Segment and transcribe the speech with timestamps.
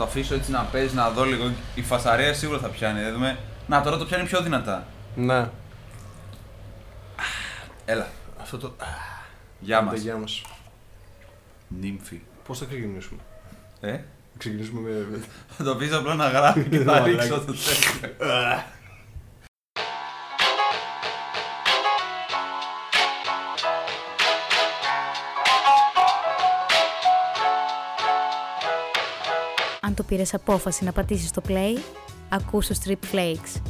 [0.00, 1.52] το αφήσω έτσι να παίζει, να δω λίγο.
[1.74, 3.00] Η φασαρία σίγουρα θα πιάνει.
[3.00, 3.38] Δεν δούμε.
[3.66, 4.86] Να τώρα το πιάνει πιο δυνατά.
[5.14, 5.48] Ναι.
[7.84, 8.06] Έλα.
[8.40, 8.74] Αυτό το.
[9.60, 9.94] Γεια μας.
[9.94, 10.42] Τα γεια μας.
[11.68, 12.20] Νύμφη.
[12.46, 13.20] Πώς θα ξεκινήσουμε;
[13.80, 15.20] Ε; Θα ξεκινήσουμε με.
[15.56, 17.06] Θα το πεις απλά να γράφει και θα Μαλάκα.
[17.06, 18.64] ρίξω το τέλος.
[29.90, 31.78] Αν το πήρες απόφαση να πατήσεις το play,
[32.28, 33.60] ακούς το Strip Flakes.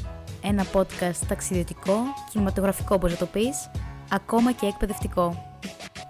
[0.43, 1.95] Ένα podcast ταξιδιωτικό,
[2.31, 3.71] κινηματογραφικό όπως να το πεις,
[4.11, 5.59] ακόμα και εκπαιδευτικό.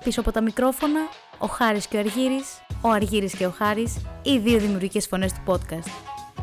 [0.05, 1.01] Πίσω από τα μικρόφωνα,
[1.39, 2.47] ο Χάρης και ο Αργύρης,
[2.81, 5.91] ο Αργύρης και ο Χάρης, οι δύο δημιουργικές φωνές του podcast.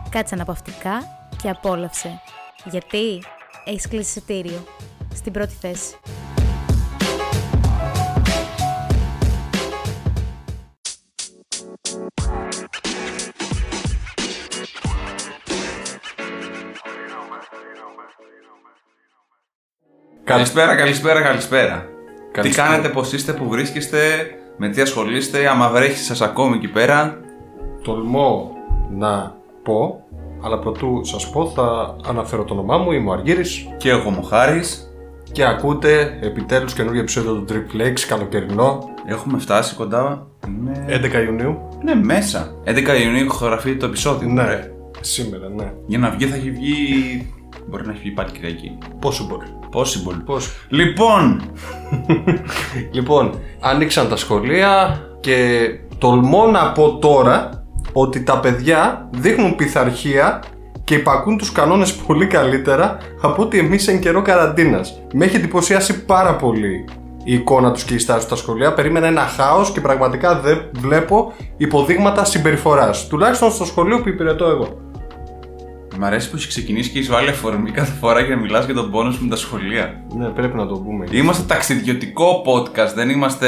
[0.10, 1.04] Κάτσε αναπαυτικά
[1.42, 2.22] και απόλαυσε.
[2.66, 3.24] Γιατί
[3.66, 4.64] έχεις κλείσει εισιτήριο.
[5.14, 5.96] Στην πρώτη θέση.
[20.28, 21.86] Καλησπέρα, καλησπέρα, καλησπέρα.
[22.26, 22.68] Τι Καλησπέρα.
[22.68, 24.00] κάνετε, πώς είστε, που βρίσκεστε,
[24.58, 27.20] με τι ασχολείστε, άμα βρέχει σας ακόμη εκεί πέρα.
[27.84, 28.52] Τολμώ
[28.98, 30.02] να πω,
[30.44, 34.24] αλλά πρωτού σας πω θα αναφέρω το όνομά μου, είμαι ο Αργύρης Και εγώ μου
[34.24, 34.62] χάρη.
[35.32, 40.28] και ακούτε επιτέλους καινούργιο επεισόδιο του Drip Flakes, καλοκαιρινό, Έχουμε φτάσει κοντά.
[40.48, 40.86] Είναι...
[40.88, 41.58] 11 Ιουνίου.
[41.84, 42.56] Ναι, μέσα.
[42.66, 44.30] 11 Ιουνίου έχω γραφεί το επεισόδιο.
[44.30, 45.74] Ναι, σήμερα, ναι.
[45.86, 47.34] Για να βγει θα έχει βγει.
[47.68, 48.78] Μπορεί να έχει βγει πάλι Κυριακή.
[49.00, 49.57] Πόσο μπορεί.
[49.74, 50.22] Possible.
[50.26, 50.66] Πώς.
[50.70, 51.42] Λοιπόν,
[52.92, 60.44] Λοιπόν, άνοιξαν τα σχολεία και τολμώ να πω τώρα ότι τα παιδιά δείχνουν πειθαρχία
[60.84, 65.02] και υπακούν τους κανόνες πολύ καλύτερα από ότι εμείς εν καιρό καραντίνας.
[65.14, 66.86] Με έχει εντυπωσιάσει πάρα πολύ
[67.24, 68.74] η εικόνα τους και η στάση τους στα σχολεία.
[68.74, 73.08] Περίμενα ένα χάος και πραγματικά δεν βλέπω υποδείγματα συμπεριφοράς.
[73.08, 74.78] Τουλάχιστον στο σχολείο που υπηρετώ εγώ.
[75.98, 78.74] Μ' αρέσει που έχεις ξεκινήσει και έχεις βάλει αφορμή κάθε φορά για να μιλάς για
[78.74, 80.04] τον πόνος σου με τα σχολεία.
[80.18, 81.06] Ναι, πρέπει να το πούμε.
[81.12, 83.48] Είμαστε ταξιδιωτικό podcast, δεν είμαστε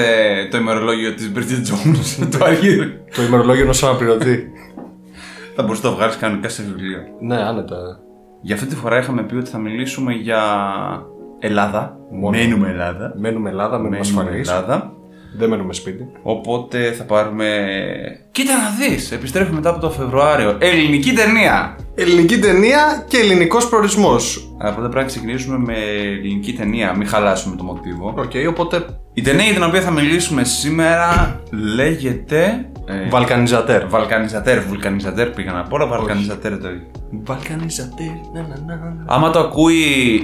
[0.51, 1.40] το ημερολόγιο της Bridget
[1.74, 2.84] Jones του Αργύρου.
[3.16, 4.51] Το ημερολόγιο ενός αναπληρωτή.
[5.56, 7.00] θα μπορούσε να το βγάλεις κανονικά σε βιβλίο.
[7.19, 7.78] ναι, άνετα.
[8.41, 10.41] Για αυτή τη φορά είχαμε πει ότι θα μιλήσουμε για
[11.40, 11.97] Ελλάδα.
[12.12, 12.38] Μόνο.
[12.38, 13.13] Μένουμε Ελλάδα.
[13.18, 14.50] Μένουμε Ελλάδα, μένουμε Μένουμε ασφαλείς.
[14.50, 14.94] Ελλάδα.
[15.38, 16.07] Δεν μένουμε σπίτι.
[16.22, 17.47] Οπότε θα πάρουμε.
[18.31, 19.12] Κοίτα να δεις!
[19.12, 20.56] Επιστρέφουμε μετά από το Φεβρουάριο.
[20.59, 21.75] Ελληνική ταινία!
[22.00, 24.54] Ελληνική ταινία και ελληνικός προορισμός.
[24.58, 25.74] Αλλά πρώτα πρέπει να ξεκινήσουμε με
[26.20, 28.14] ελληνική ταινία, μην χαλάσουμε το μοτίβο.
[28.18, 31.40] Οκ, οπότε Η ταινία για την οποία θα μιλήσουμε σήμερα
[31.76, 32.70] λέγεται.
[32.86, 33.88] Ε, Βαλκανιζατέρ.
[33.88, 36.88] Βαλκανιζατέρ, βουλκανιζατέρ πήγα να πω, αλλά βαλκανιζατέρ το ίδιο.
[37.24, 38.06] Βαλκανιζατέρ.
[38.34, 39.04] Να, να, να, να.
[39.06, 39.76] Άμα το ακούει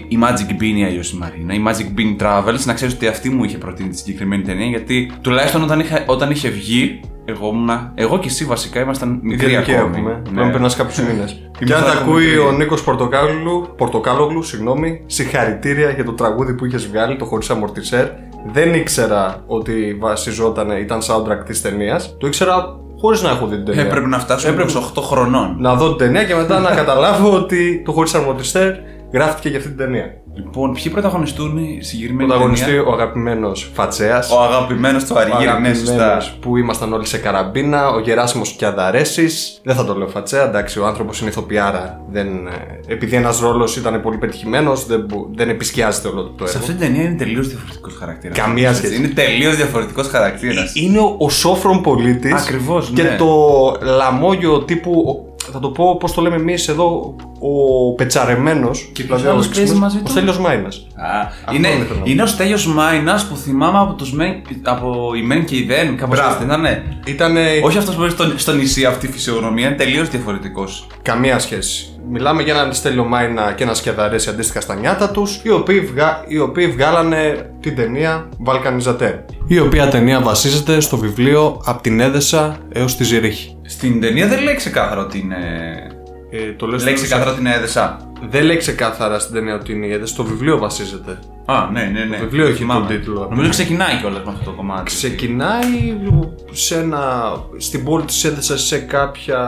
[0.08, 3.30] η Magic Bean η αλλιώς η Μαρίνα, η Magic Bean Travels, να ξέρεις ότι αυτή
[3.30, 7.92] μου είχε προτείνει τη συγκεκριμένη ταινία, γιατί τουλάχιστον όταν, είχα, όταν είχε βγει, εγώ, ήμουνα,
[7.96, 9.96] εγώ και εσύ βασικά ήμασταν μικροί Ιδιωτική ακόμη.
[9.98, 10.12] έχουμε.
[10.14, 10.22] Ναι.
[10.24, 11.50] Πρέπει να περνάς κάποιους μήνες.
[11.66, 12.38] Και αν θα τα έχουμε ακούει μικρή.
[12.40, 18.08] ο Νίκος Πορτοκάλογλου, Πορτοκάλογλου, συγγνώμη, συγχαρητήρια για το τραγούδι που είχες βγάλει, το χωρίς αμορτισέρ.
[18.52, 22.16] Δεν ήξερα ότι βασιζόταν, ήταν soundtrack της ταινίας.
[22.20, 23.82] Το ήξερα χωρίς να έχω δει την ταινία.
[23.82, 25.56] Έπρεπε να φτάσουμε Έπρεπε- στους 8 χρονών.
[25.60, 28.72] να δω την ταινία και μετά να καταλάβω ότι το χωρίς αμορτισέρ
[29.14, 30.06] γράφτηκε για αυτή την ταινία.
[30.38, 34.32] Λοιπόν, ποιοι πρωταγωνιστούν η συγκεκριμένη Πρωταγωνιστή ταινία; ο αγαπημένος Φατσέας.
[34.32, 36.22] Ο αγαπημένος του Αργύρι, ναι, σωστά.
[36.40, 40.86] που ήμασταν όλοι σε καραμπίνα, ο Γεράσιμος Κιαδαρέσης, δεν θα το λέω φατσέα, εντάξει, ο
[40.86, 42.52] άνθρωπος είναι ηθοποιάρα, δεν, ε,
[42.94, 46.66] επειδή ένας ρόλος ήταν πολύ πετυχημένος, δεν, μπο- δεν επισκιάζεται όλο το Σε έργο.
[46.70, 48.38] αυτή την ταινία είναι τελείως διαφορετικός χαρακτήρας.
[48.38, 48.96] Καμία σχέση.
[48.96, 50.72] Είναι τελείως διαφορετικός χαρακτήρας.
[50.76, 53.16] Είναι ο, ο σόφρον πολίτης Ακριβώς, και ναι.
[53.18, 53.28] το
[53.82, 55.25] λαμόγιο τύπου, ο-
[55.56, 59.62] θα το πω πώς το λέμε εμείς εδώ, ο πετσαρεμένος, Και ποιος άλλος ο παίζει
[59.62, 60.88] εξής, μαζί ο του; Στέλιος Μάινας.
[60.96, 62.02] Α, είναι, ήθελα να πω.
[62.04, 65.98] είναι ο Στέλιος Μάινας που θυμάμαι από, τους μεν, από η Μεν και η Δεν,
[65.98, 66.34] κάπως Μπράβο.
[66.34, 66.84] έτσι δεν ήταν.
[67.06, 70.88] Ήταν Όχι αυτός που έχει στο, στο νησί αυτή η φυσιογνωμία, είναι τελείως διαφορετικός.
[71.02, 71.90] Καμία σχέση.
[72.10, 76.24] Μιλάμε για έναν Στέλιο Μάινα και ένα Σκιαδαρέση αντίστοιχα στα νιάτα τους, οι, οποίοι βγα...
[76.28, 79.14] οι οποίοι βγάλανε την ταινία Βαλκανιζατέρ.
[79.48, 83.55] Η οποία ταινία βασίζεται στο βιβλίο Από την Έδεσα έως τη Ζηρίχη.
[83.68, 85.36] Στην ταινία δεν λέει ξεκάθαρα ότι είναι...
[86.30, 88.12] Ε, το λέω Λέει στο- ξεκάθαρα ότι είναι έδεσα.
[88.30, 91.20] Δεν λέει ξεκάθαρα στην ταινία ότι είναι η Έδεσα, στο βιβλίο βασίζεται.
[91.46, 92.18] Α, ναι, ναι, ναι.
[92.18, 92.88] Το βιβλίο έχει Θυμάμαι.
[92.88, 93.28] τον τίτλο.
[93.30, 94.84] Νομίζω ξεκινάει κιόλας με αυτό το κομμάτι.
[94.84, 95.94] Ξεκινάει
[96.52, 99.40] σε ένα, στην πόλη της Έδεσας σε κάποια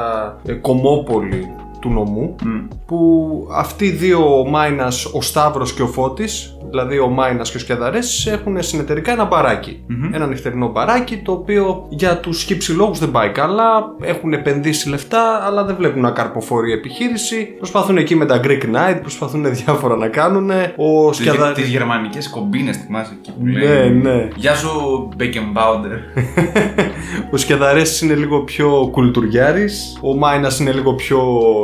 [0.46, 1.48] ε, κομμόπολη
[1.82, 2.68] του νομού Μμ.
[2.86, 7.58] που αυτοί οι δύο, ο Μάινας, ο Σταύρος και ο Φώτης, δηλαδή ο Μάινας και
[7.58, 9.84] ο Σκιαδαρές, έχουν συνεταιρικά ένα μπαράκι.
[10.12, 15.64] Ένα νυχτερινό μπαράκι, το οποίο για τους χύψηλόγους δεν πάει καλά, έχουν επενδύσει λεφτά, αλλά
[15.64, 17.46] δεν βλέπουν να καρποφορεί η επιχείρηση.
[17.58, 20.50] Προσπαθούν εκεί με τα Greek Night, προσπαθούν διάφορα να κάνουν.
[20.76, 21.68] Ο Τις Σκιαδαρής...
[21.68, 23.90] γερμανικές κομπίνες, θυμάσαι εκεί που λέει.
[23.90, 24.28] Ναι, ναι.
[24.36, 24.70] Γεια σου,
[25.16, 25.92] Μπέκεμπάουντερ.
[27.32, 31.20] Ο Σκιαδαρές είναι λίγο πιο κουλτουριάρης, ο Μάινας είναι λίγο πιο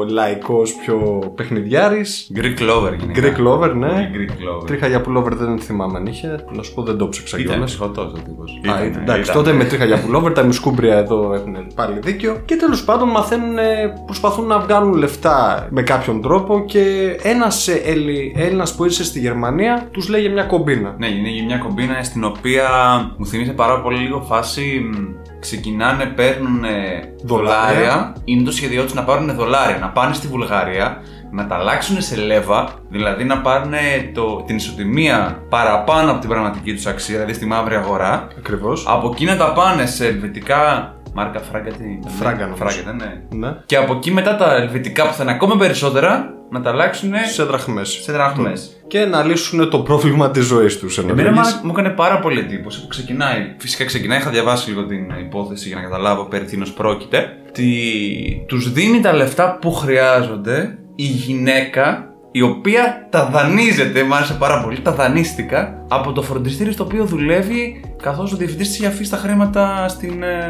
[0.10, 2.32] λαϊκός, πιο παιχνιδιάρης.
[2.36, 3.22] Greek lover γενικά.
[3.22, 3.88] Greek lover, ναι.
[3.88, 4.68] Πολύ Greek lover.
[4.68, 6.46] Τρίχα για πουλόβερ δεν θυμάμαι αν είχε.
[6.52, 7.70] Να σου πω δεν το ψάξα Ήταν κιόλας.
[7.72, 8.62] ψυχωτό ο τύπος.
[8.76, 12.42] Α, εντάξει, τότε με τρίχα για πουλόβερ, τα μισκούμπρια εδώ έχουν πάλι δίκιο.
[12.46, 17.68] Και τέλος πάντων μαθαίνουν, ε, προσπαθούν να βγάλουν λεφτά με κάποιον τρόπο και ένας
[18.36, 20.96] Έλληνας που ήρθε στη Γερμανία τους λέει για μια κομπίνα.
[20.98, 22.68] Ναι, είναι για μια κομπίνα στην οποία
[23.18, 24.90] μου θυμίζει πάρα πολύ λίγο φάση.
[24.94, 27.14] μ, Ξεκινάνε, παίρνουν Δολάρια.
[27.24, 28.16] δολάρια.
[28.24, 30.98] Είναι το σχέδιό τους να πάρουν δολάρια, να πάνε στη Βουλγαρία,
[31.34, 33.74] να τα αλλάξουν σε λέβα, δηλαδή να πάρουν
[34.14, 38.28] το, την ισοτιμία παραπάνω από την πραγματική τους αξία, δηλαδή στη μαύρη αγορά.
[38.38, 38.86] Ακριβώς.
[38.88, 40.94] Από εκεί να τα πάνε σε ελβετικά.
[41.16, 41.84] Μάρκα φράγκα τι.
[41.84, 42.64] ήταν, ναι; Φράγκα, νομίζω.
[42.64, 43.48] Φράγκα ήταν, ναι.
[43.48, 43.56] Ναι.
[43.66, 47.44] Και από εκεί μετά τα ελβετικά που θα είναι ακόμα περισσότερα να τα αλλάξουν Σε
[47.44, 47.90] δραχμές.
[48.04, 48.82] σε δραχμές.
[48.88, 50.98] Και να λύσουν το πρόβλημα της ζωής τους.
[50.98, 53.54] Εμένα μου- μου έκανε πάρα πολύ εντύπωση που ξεκινάει.
[53.58, 57.38] Φυσικά ξεκινάει, είχα διαβάσει λίγο την υπόθεση για να καταλάβω περί τίνος πρόκειται.
[57.50, 64.34] Ότι τους δίνει τα λεφτά που χρειάζονται η γυναίκα η οποία τα δανείζεται, μου άρεσε
[64.34, 68.88] πάρα πολύ, τα δανείστηκα από το φροντιστήριο στο οποίο δουλεύει καθώς ο διευθυντής της είχε
[68.88, 70.24] αφήσει τα χρήματα στην.
[70.24, 70.50] Ε,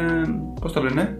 [0.60, 1.18] πώς το λένε;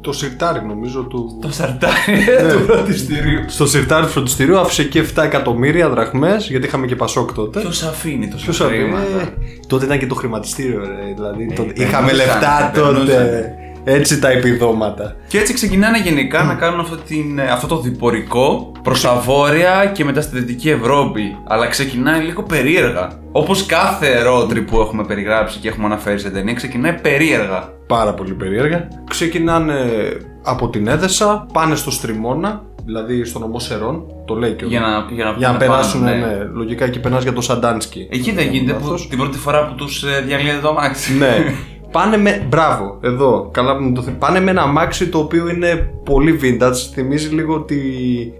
[0.00, 1.38] Το σιρτάρι νομίζω του.
[1.40, 1.92] Το σαρτάρι
[2.52, 3.44] του φροντιστηρίου.
[3.46, 7.60] Στο σιρτάρι του φροντιστηρίου άφησε και 7 εκατομμύρια δραχμές γιατί είχαμε και πασόκ τότε.
[7.60, 9.34] Ποιος αφήνει τόσο Ποιος αφήνει, χρήματα; ε,
[9.66, 11.14] τότε ήταν και το χρηματιστήριο, ρε.
[11.14, 13.54] Δηλαδή, τότε περνούσαν, είχαμε λεφτά τότε.
[13.86, 13.94] Περνούσαν.
[13.94, 15.16] Έτσι τα επιδόματα.
[15.28, 20.04] Και έτσι ξεκινάνε γενικά να κάνουν αυτό, την, αυτό το διπορικό προς τα βόρεια και
[20.04, 21.36] μετά στη Δυτική Ευρώπη.
[21.46, 23.08] Αλλά ξεκινάει λίγο περίεργα.
[23.32, 27.74] Όπως κάθε ρότρι που έχουμε περιγράψει και έχουμε αναφέρει σε ταινία, ξεκινάει περίεργα.
[27.86, 28.88] Πάρα πολύ περίεργα.
[29.10, 29.74] Ξεκινάνε
[30.42, 34.04] από την Έδεσα, πάνε στο Στριμώνα, δηλαδή στο νομό Σερών.
[34.26, 36.36] Το λέει και ο Για να, για να, για να να περάσουν, πάνε, ναι.
[36.54, 38.08] Λογικά εκεί περνάς για το Σαντάνσκι.
[38.10, 39.08] Εκεί δεν γίνεται που, Λάθος.
[39.08, 41.16] την πρώτη φορά που τους διαλύεται το αμάξι.
[41.16, 41.44] ναι.
[41.96, 42.46] Πάνε με.
[42.48, 43.48] Μπράβο, εδώ.
[43.52, 46.76] Καλά που μου το θυμ- Πάνε με ένα αμάξι το οποίο είναι πολύ vintage.
[46.94, 47.76] Θυμίζει λίγο τη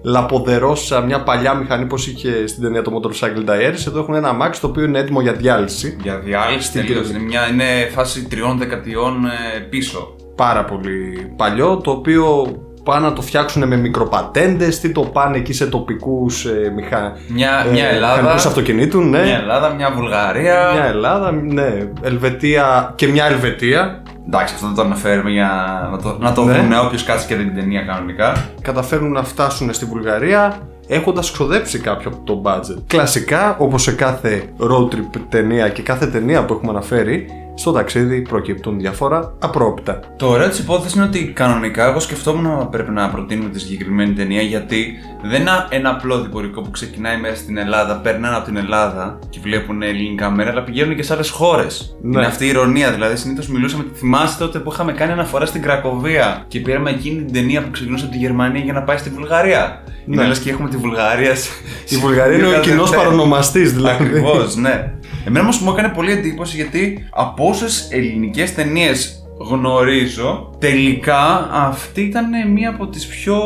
[0.03, 3.87] λαποδερόσα, μια παλιά μηχανή πώς είχε στην ταινία το Motorcycle Diaries.
[3.87, 5.97] Εδώ έχουν ένα αμάξι το οποίο είναι έτοιμο για διάλυση.
[6.03, 7.07] Για διάλυση Στην τελείως.
[7.07, 7.37] κυριολεκτική.
[7.37, 10.15] Είναι, μια, είναι φάση τριών δεκατιών ε, πίσω.
[10.37, 12.47] Πάρα πολύ παλιό, το οποίο
[12.87, 17.17] πάνε να το φτιάξουν με μικροπατέντες, τι το πάνε εκεί σε τοπικούς ε, μηχα...
[17.29, 18.17] Μια, ε, μια Ελλάδα.
[18.17, 19.23] μηχανικούς αυτοκινήτων, ναι.
[19.23, 20.71] Μια Ελλάδα, μια Βουλγαρία.
[20.73, 21.89] Μια Ελλάδα, ναι.
[22.03, 24.03] Ελβετία και μια Ελβετία.
[24.27, 25.51] Εντάξει, αυτό δεν το αναφέρουμε για
[25.93, 26.53] να το, να το Ναι.
[26.53, 28.49] δουν όποιος κάτσει και δει την ταινία κανονικά.
[28.63, 32.83] Καταφέρουν να φτάσουν στη Βουλγαρία έχοντας ξοδέψει κάποιο από το budget.
[32.87, 37.27] Κλασικά, όπως σε κάθε road trip ταινία και κάθε ταινία που έχουμε αναφέρει,
[37.59, 40.01] στο ταξίδι προκύπτουν διάφορα απρόπτα.
[40.17, 44.13] Το ωραίο της υπόθεσης είναι ότι κανονικά εγώ σκεφτόμουν να πρέπει να προτείνουμε τη συγκεκριμένη
[44.13, 48.57] ταινία γιατί δεν είναι ένα απλό διπορικό που ξεκινάει μέσα στην Ελλάδα, περνάνε από την
[48.57, 51.97] Ελλάδα και βλέπουν ελληνικά μέρα, αλλά πηγαίνουν και σε άλλες χώρες.
[52.03, 52.17] Ναι.
[52.19, 52.93] Είναι αυτή η ηρωνία.
[52.93, 53.85] Δηλαδή, συνήθως μιλούσαμε.
[53.95, 58.05] Θυμάστε τότε που είχαμε κάνει αναφορά στην Κρακοβία και πήραμε εκείνη την ταινία που ξεκινούσε
[58.05, 59.83] από τη Γερμανία για να πάει στη Βουλγαρία.
[60.07, 60.29] Είναι Ναι.
[60.29, 61.33] λες και έχουμε τη Βουλγαρία.
[61.89, 64.05] Η Βουλγαρία είναι ο κοινός παρονομαστής, δηλαδή.
[64.05, 64.93] Ακριβώς, ναι.
[65.27, 72.51] Εμένα όμως μου έκανε πολύ εντύπωση γιατί από όσες ελληνικές ταινίες γνωρίζω, τελικά αυτή ήταν
[72.53, 73.39] μία από τις πιο,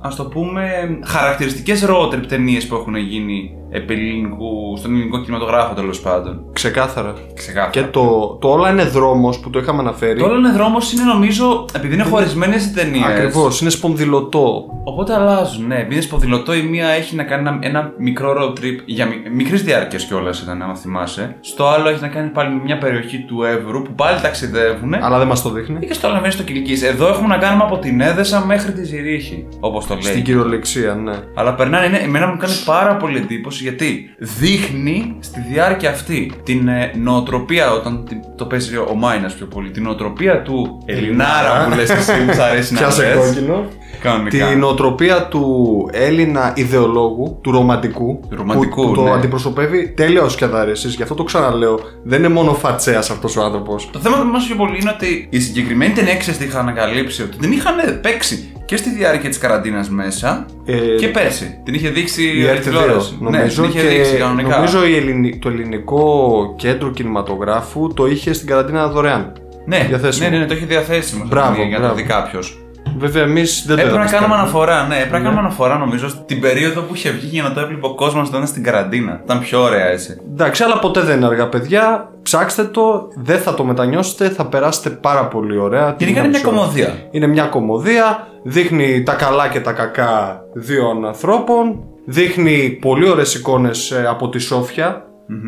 [0.00, 0.70] ας το πούμε,
[1.04, 6.44] χαρακτηριστικές road trip ταινίες που έχουν γίνει επί ελληνικού, στον ελληνικό κινηματογράφο τέλος πάντων.
[6.52, 7.14] Ξεκάθαρα.
[7.34, 7.70] Ξεκάθαρα.
[7.70, 10.18] Και το, το όλα είναι δρόμος που το είχαμε αναφέρει.
[10.18, 13.04] Το όλο είναι δρόμος είναι νομίζω, επειδή είναι χωρισμένες οι ταινίες.
[13.04, 14.64] Ακριβώς, είναι σπονδυλωτό.
[14.84, 15.74] Οπότε αλλάζουν, ναι.
[15.74, 19.62] Επειδή είναι σποδηλωτό, η μία έχει να κάνει ένα, ένα μικρό road trip για μικρής
[19.62, 21.36] διάρκειας κιόλας ήταν, άμα θυμάσαι.
[21.40, 24.94] Στο άλλο έχει να κάνει πάλι με μια περιοχή του Εύρου που πάλι ταξιδεύουν.
[24.94, 25.86] Αλλά δεν μας το δείχνει.
[25.86, 26.84] Και στο άλλο μέρο στο Κυλική.
[26.84, 29.46] Εδώ έχουμε να κάνουμε από την Έδεσα μέχρι τη Ζηρίχη.
[29.60, 30.02] Όπως το λέει.
[30.02, 31.12] Στην κυριολεξία, ναι.
[31.34, 36.68] Αλλά περνάνε, ναι, εμένα μου κάνει πάρα πολύ εντύπωση γιατί δείχνει στη διάρκεια αυτή την
[36.68, 41.74] ε, νοοτροπία, όταν την- το παίζει ο Μάινας πιο πολύ, την νοοτροπία του Ελληνάρα που
[41.76, 43.16] λες εσύ, μου σ' αρέσει να Πιάσε λες.
[43.16, 43.64] κόκκινο.
[44.10, 44.46] Κανονικά.
[44.48, 45.44] Την νοοτροπία του
[45.92, 48.20] Έλληνα ιδεολόγου, του ρομαντικού.
[48.30, 49.08] Του ρομαντικού, που, που ναι.
[49.08, 50.94] το αντιπροσωπεύει τέλεια ο Σκιαδαρέσης.
[50.94, 51.80] Γι' αυτό το ξαναλέω.
[52.02, 53.88] Δεν είναι μόνο φατσέας αυτός ο άνθρωπος.
[53.92, 57.22] Το θέμα που μας πιο πολύ είναι ότι η συγκεκριμένη ταινία ξέρεις τι είχα ανακαλύψει
[57.22, 61.60] ότι την είχαν παίξει και στη διάρκεια της καραντίνας μέσα Ε, και πέρσι.
[61.64, 63.16] Την είχε δείξει Η η RTVO, τηλεόραση.
[63.20, 64.56] Ναι, νομίζω, την είχε και δείξει κανονικά.
[64.56, 69.32] νομίζω η Ελληνι- το ελληνικό κέντρο κινηματογράφου το είχε στην καραντίνα δωρεάν.
[69.66, 70.28] ναι, διαθέσιμο.
[70.28, 71.94] ναι, ναι, ναι, το είχε διαθέσιμο Μπράβο, για να το μπράβο.
[71.94, 72.60] δει κάποιος.
[72.98, 74.94] Βέβαια, εμείς δεν το Έπρεπε να είδαμε κάνουμε στην αναφορά, ναι.
[74.96, 77.94] Έπρεπε να κάνουμε αναφορά νομίζω στην περίοδο που είχε βγει για να το έβλεπε ο
[77.94, 79.20] κόσμος όταν ήταν στην καραντίνα.
[79.24, 80.16] Ήταν πιο ωραία έτσι.
[80.32, 82.10] Εντάξει, αλλά ποτέ δεν είναι αργά, παιδιά.
[82.22, 85.94] Ψάξτε το, δεν θα το μετανιώσετε, θα περάσετε πάρα πολύ ωραία.
[85.94, 86.56] την Γενικά είναι μια μισή ώρα.
[86.56, 86.94] κομμωδία.
[87.10, 93.90] Είναι μια κομμωδία, δείχνει τα καλά και τα κακά δύο ανθρώπων, δείχνει πολύ ωραίες εικόνες
[93.90, 95.00] ε, από τη σοφια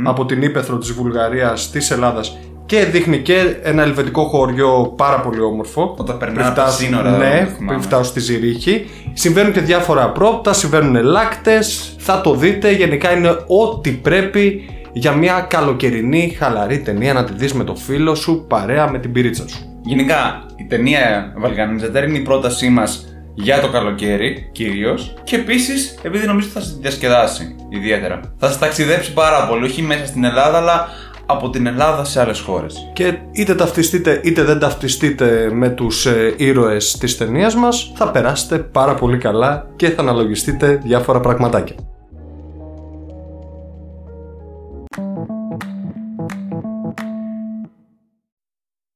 [0.04, 5.40] από την ύπεθρο της Βουλγαρίας, της Ελλάδας και δείχνει και ένα ελβετικό χωριό πάρα πολύ
[5.40, 5.94] όμορφο.
[5.98, 7.66] Όταν περνάει Πριν από τα φτάσουν- σύνορα, Ναι, δεν το θυμάμαι.
[7.66, 8.86] πριν φτάσουν στη Ζηρίχη.
[9.12, 12.72] Συμβαίνουν και διάφορα απρόπτα, συμβαίνουν λάκτες, θα το δείτε.
[12.72, 18.14] Γενικά είναι ό,τι πρέπει για μια καλοκαιρινή χαλαρή ταινία να τη δεις με το φίλο
[18.14, 19.58] σου, παρέα με την πυρίτσα σου.
[19.84, 25.14] Γενικά, η ταινία Βαλκανιζατέρ είναι η πρότασή μας για το καλοκαίρι κυρίως.
[25.24, 28.20] Και επίσης, επειδή νομίζω θα σα διασκεδάσει ιδιαίτερα.
[28.38, 30.88] Θα σα ταξιδέψει πάρα πολύ, όχι μέσα στην Ελλάδα, αλλά
[31.30, 32.90] από την Ελλάδα σε άλλες χώρες.
[32.92, 38.58] Και είτε ταυτιστείτε είτε δεν ταυτιστείτε με τους ε, ήρωες της ταινίας μας, θα περάσετε
[38.58, 41.76] πάρα πολύ καλά και θα αναλογιστείτε διάφορα πραγματάκια.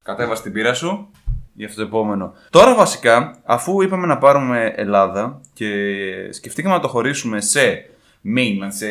[0.04, 1.10] Κατέβασε την πείρα σου
[1.54, 2.32] για αυτό το επόμενο.
[2.50, 5.68] Τώρα βασικά, αφού είπαμε να πάρουμε Ελλάδα και
[6.30, 7.90] σκεφτήκαμε να το χωρίσουμε σε
[8.36, 8.86] mainland, σε.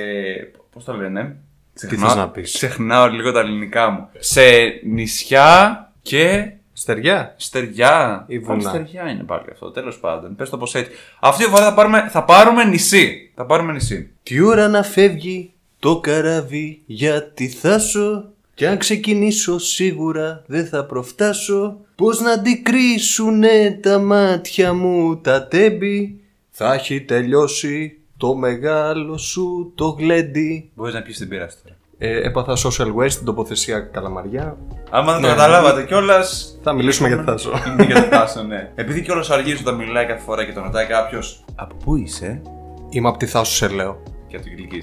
[0.71, 1.35] Πώς το λένε.
[1.73, 4.09] Ξεχνάω- θες να πεις; Ξεχνάω λίγο τα ελληνικά μου.
[4.19, 4.41] Σε
[4.85, 7.33] νησιά και Στεριά.
[7.37, 8.25] Στεριά.
[8.27, 8.69] Ή Πάλι βουνά.
[8.69, 9.71] Στεριά είναι πάλι αυτό.
[9.71, 10.35] Τέλος πάντων.
[10.35, 10.91] Πες το πως έτσι.
[11.19, 13.31] Αυτή τη φορά θα πάρουμε, θα πάρουμε νησί.
[13.35, 14.09] Θα πάρουμε νησί.
[14.23, 20.85] Τι ώρα να φεύγει το καράβι για τη Θάσο Κι αν ξεκινήσω σίγουρα δεν θα
[20.85, 26.19] προφτάσω Πώς να αντικρίσουνε τα μάτια μου τα τέμπη
[26.51, 31.75] Θα έχει τελειώσει το μεγάλο σου το γλέντι Μπορείς να πεις την πείρα σου τώρα.
[31.97, 34.57] ε, Έπαθα social waste στην τοποθεσία Καλαμαριά
[34.89, 35.27] Άμα δεν Ναι.
[35.27, 36.59] το καταλάβατε κιόλας.
[36.63, 38.71] Θα μιλήσουμε για τη Θάσο Είναι για το Θάσο, ναι.
[38.75, 41.43] Επειδή κιόλας αργείς όταν μιλάει κάθε φορά και τον ρωτάει κάποιος.
[41.55, 42.41] Από πού είσαι,
[42.89, 44.79] Είμαι από τη Θάσο σε λέω και από το Κυλική.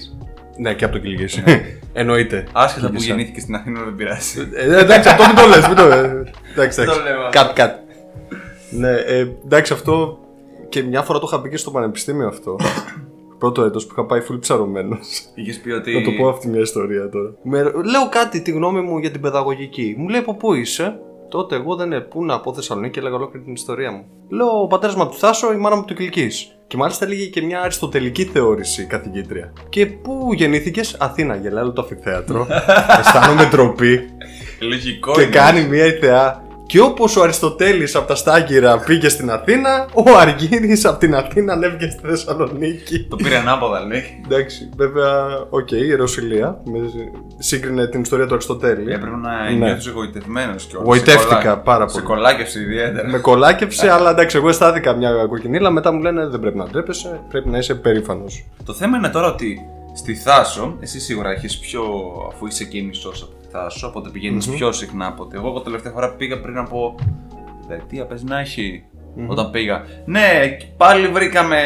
[0.57, 1.43] Ναι και από το Κυλγής
[1.93, 3.07] Εννοείται Άσχετα που Κυλγήσα.
[3.13, 4.47] γεννήθηκε στην Αθήνα, δεν πειράζει.
[4.53, 7.01] Ε, εντάξει, αυτό μην το λες, μην το ε, Εντάξει, Το εντάξει.
[7.03, 7.29] λέω.
[7.31, 7.75] Κατ, κατ.
[8.71, 10.19] Ναι, ε, εντάξει, αυτό
[10.69, 12.55] και μια φορά το είχα πει και στο πανεπιστήμιο αυτό.
[13.39, 15.21] Πρώτο έτος που είχα πάει full ψαρωμένος.
[15.35, 15.93] Είχες πει ότι.
[15.93, 17.33] Να το πω αυτή μια ιστορία τώρα.
[17.43, 19.95] Με, λέω κάτι, τη γνώμη μου για την παιδαγωγική.
[19.97, 23.15] Μου λέει από πού είσαι; Τότε εγώ δεν είναι πού να πω Θεσσαλονίκη και έλεγα
[23.15, 24.05] ολόκληρη την ιστορία μου.
[24.29, 26.27] Λέω ο πατέρας μου από τη Θάσο, η μάνα μου από το Κυλική.
[26.67, 29.53] Και μάλιστα έλεγε και μια αριστοτελική θεώρηση η καθηγήτρια.
[29.69, 32.47] Και πού γεννήθηκες, Αθήνα, γελάει όλο το αφιθέατρο.
[32.99, 33.99] Αισθάνομαι ντροπή.
[34.59, 35.11] Λογικό.
[35.11, 35.31] και είναι.
[35.31, 36.47] κάνει μια ιδεά.
[36.69, 41.53] Και όπως ο Αριστοτέλης από τα Στάγειρα πήγε στην Αθήνα, ο Αργύρης από την Αθήνα
[41.53, 43.03] ανέβηκε στη Θεσσαλονίκη.
[43.09, 44.03] Το πήρε ανάποδα, λέει.
[44.25, 45.11] Εντάξει, βέβαια,
[45.49, 46.79] οκ, η ιεροσυλία με,
[47.37, 48.91] σύγκρινε την ιστορία του Αριστοτέλη.
[48.93, 49.65] Έπρεπε να Ναι.
[49.65, 50.85] νιώθεις γοητευμένος κιόλας.
[50.85, 52.05] Γοητεύτηκα πάρα Σε πολύ.
[52.05, 53.07] κολάκευσε ιδιαίτερα.
[53.07, 55.69] Με κολάκευσε, αλλά εντάξει, εγώ αισθάνθηκα μια κοκκινίλα.
[55.69, 58.45] Μετά μου λένε δεν πρέπει να ντρέπεσαι, πρέπει να είσαι περήφανος.
[58.65, 59.59] Το θέμα είναι τώρα ότι
[59.93, 61.81] στη Θάσο, εσύ σίγουρα έχεις πιο.
[62.33, 65.47] αφού είσαι και μισό από τη Θάσο, οπότε πηγαίνεις πιο συχνά από ότι εγώ.
[65.47, 66.95] Εγώ τελευταία φορά πήγα πριν από.
[67.67, 68.83] Δεκαετία, πες να έχει.
[69.27, 69.83] Όταν πήγα.
[70.05, 71.57] Ναι, και πάλι βρήκαμε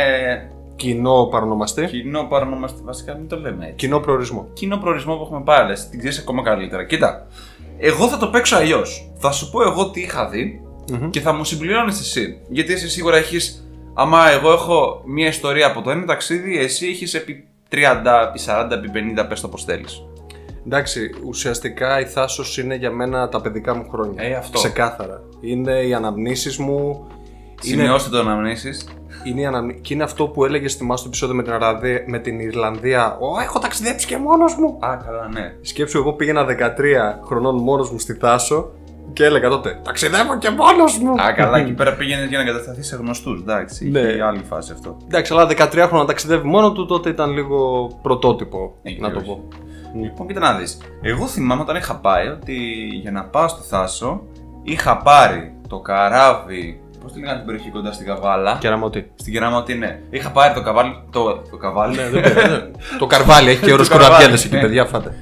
[0.75, 2.81] Κοινό παρονομαστή, κοινό παρονομαστή.
[2.83, 3.75] Βασικά μην το λέμε έτσι.
[3.75, 4.47] κοινό προορισμό.
[4.53, 6.85] Κοινό προορισμό που έχουμε πάρει, λες, την ξέρεις ακόμα καλύτερα.
[6.85, 7.27] Κοίτα,
[7.77, 9.11] εγώ θα το παίξω αλλιώς.
[9.17, 10.61] Θα σου πω εγώ τι είχα δει
[10.91, 11.09] Μμμ.
[11.09, 12.41] και θα μου συμπληρώνεις εσύ.
[12.49, 13.67] Γιατί εσύ σίγουρα έχεις.
[13.93, 17.75] Άμα εγώ έχω μία ιστορία από το ένα ταξίδι, εσύ έχεις επί 30,
[18.29, 19.85] επί 40, επί 50, πες το πώ θέλει.
[20.65, 24.23] Εντάξει, ουσιαστικά η Θάσος είναι για μένα τα παιδικά μου χρόνια.
[24.23, 24.57] Ε, αυτό.
[24.59, 25.21] Ξεκάθαρα.
[25.41, 27.07] Είναι οι αναμνήσεις μου.
[27.63, 28.69] Είναι, Σημειώστε το να μνήσει.
[29.23, 32.19] είναι, οι αναμνη- και είναι αυτό που έλεγες στη στο επεισόδιο με την, Ιρλανδία, με
[32.19, 33.17] την Ιρλανδία.
[33.19, 34.77] Ω, έχω ταξιδέψει και μόνος μου.
[34.85, 35.53] Α, καλά, ναι.
[35.61, 38.71] Σκέψου, εγώ πήγαινα 13 χρονών μόνος μου στη Θάσο
[39.13, 41.11] και έλεγα τότε Ταξιδεύω και μόνος μου.
[41.21, 43.39] Α, καλά, εκεί πέρα πήγαινες για να κατασταθεί σε γνωστούς.
[43.41, 43.99] Εντάξει, Ναι.
[43.99, 44.97] είχε άλλη φάση αυτό.
[45.07, 48.75] Εντάξει, αλλά 13 χρόνια να ταξιδεύει μόνο του τότε ήταν λίγο πρωτότυπο.
[48.83, 49.41] Ε, να το όχι.
[49.93, 49.99] Πω.
[49.99, 50.77] Λοιπόν, κοίτα να δεις.
[51.01, 52.53] Εγώ θυμάμαι όταν είχα πάει ότι
[53.01, 54.21] για να πάω στη Θάσο
[54.63, 56.81] είχα πάρει το καράβι.
[57.01, 59.11] Πώς τη λέγανε την περιοχή κοντά στην Καβάλα; Κεραμωτή.
[59.15, 59.99] Στην Κεραμωτή, ναι.
[60.09, 61.03] Είχα πάρει το καβάλι.
[61.11, 61.97] Το, το καβάλι.
[62.99, 64.61] το καρβάλι έχει και όρου Το καρβάλι, κουραμπιέλε εκεί, ναι.
[64.61, 65.15] παιδιά, φάτε.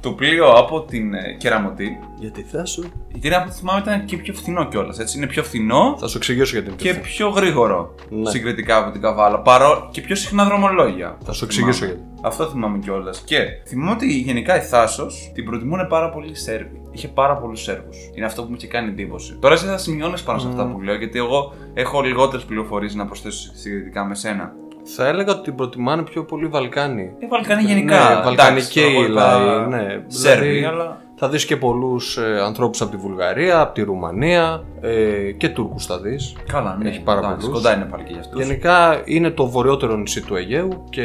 [0.00, 1.98] Το πλοίο από την ε, Κεραμωτή.
[2.18, 2.82] Γιατί Θάσο.
[3.12, 4.98] Γιατί από ό,τι θυμάμαι ήταν και πιο φθηνό κιόλας.
[4.98, 6.76] Έτσι είναι πιο φθηνό Θα σου εξηγήσω γιατί.
[6.76, 8.30] και πιο γρήγορο Ναι.
[8.30, 9.40] συγκριτικά από την Καβάλα.
[9.40, 9.88] Παρό...
[9.92, 11.18] και πιο συχνά δρομολόγια.
[11.24, 11.70] Θα σου Θυμάμαι.
[11.70, 12.10] εξηγήσω γιατί.
[12.22, 13.20] Αυτό θυμάμαι κιόλας.
[13.20, 16.80] Και θυμάμαι ότι γενικά η Θάσος την προτιμούν πάρα πολύ οι Σέρβοι.
[16.90, 17.96] Είχε πάρα πολλούς Σέρβους.
[18.14, 19.36] Είναι αυτό που μου είχε κάνει εντύπωση.
[19.40, 23.06] Τώρα εσύ θα σημειώνεις πάνω σε αυτά που λέω, γιατί εγώ έχω λιγότερες πληροφορίες να
[23.06, 24.52] προσθέσω συγκριτικά με σένα.
[24.96, 27.12] Θα έλεγα ότι την προτιμάνε πιο πολύ Βαλκάνοι.
[27.18, 27.96] Ε, Βαλκάνοι γενικά.
[27.96, 30.02] Ναι, Βαλκανική εντάξει, εγώ είπα λαοί, ναι.
[30.06, 31.00] Σέρβοι, Δηλαδή, αλλά.
[31.20, 35.86] Θα δεις και πολλούς ε, ανθρώπους από τη Βουλγαρία, από τη Ρουμανία ε, και Τούρκους
[35.86, 36.36] θα δεις.
[36.52, 36.88] Καλά, ναι.
[36.88, 37.62] Έχει πάρα Εντάξει, πολλούς.
[37.62, 38.42] Κοντά είναι πάλι και για αυτούς.
[38.42, 41.02] Γενικά είναι το βορειότερο νησί του Αιγαίου και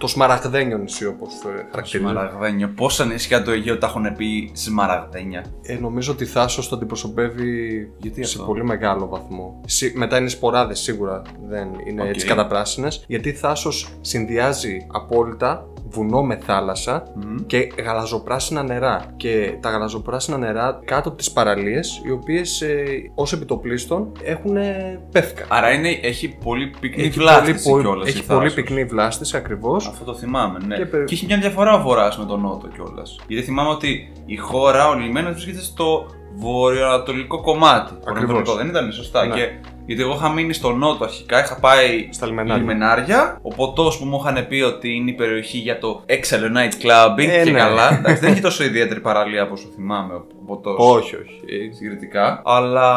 [0.00, 1.98] το σμαραγδένιο νησί όπως ε, χαρακτηρίζεται.
[2.10, 2.68] Σμαραγδένιο.
[2.68, 8.24] Πόσα νησιά του Αιγαίου τα έχουν πει σμαραγδένια; Ε, νομίζω ότι Θάσος το αντιπροσωπεύει Γιατί
[8.24, 9.60] σε αυτό; πολύ μεγάλο βαθμό.
[9.66, 12.08] Σι- μετά είναι σποράδες σίγουρα, δεν είναι Οκ.
[12.08, 13.04] έτσι καταπράσινες.
[13.06, 17.36] Γιατί Θάσος συνδυάζει απόλυτα βουνό με θάλασσα Μμμ.
[17.46, 19.14] και γαλαζοπράσινα νερά.
[19.16, 25.00] Και τα γαλαζοπράσινα νερά κάτω από τις παραλίες, οι οποίες ε, ως επιτοπλίστων έχουν ε,
[25.12, 25.44] πεύκα.
[25.48, 28.54] Άρα είναι, έχει πολύ πυκνή Έχει βλάστηση πολύ, κιόλας η έχει πολύ Θάσος.
[28.54, 29.86] πυκνή βλάστηση ακριβώς.
[29.86, 30.74] Αυτό το θυμάμαι, ναι.
[30.76, 33.18] Και Και, περι- έχει μια διαφορά ο βορράς με τον νότο κιόλας.
[33.26, 37.92] Γιατί θυμάμαι ότι η χώρα, ο λιμένος βρίσκεται στο βορειοανατολικό κομμάτι.
[38.04, 39.26] Βορειοανατολικό, δεν ήταν σωστά.
[39.26, 39.34] Ναι.
[39.34, 39.48] Και,
[39.90, 42.56] γιατί εγώ είχα μείνει στο νότο αρχικά, είχα πάει Στα λιμενάρια.
[42.62, 43.38] λιμενάρια.
[43.42, 47.28] Ο ποτό που μου είχαν πει ότι είναι η περιοχή για το έξαλλο night clubbing
[47.28, 47.58] Ε, και ναι.
[47.58, 47.92] καλά.
[47.98, 50.14] Εντάξει, δεν έχει τόσο ιδιαίτερη παραλία όπως το θυμάμαι
[50.52, 50.76] ο ποτός.
[50.96, 51.40] Όχι, όχι.
[51.70, 52.42] Ε, Συγκριτικά.
[52.44, 52.92] Αλλά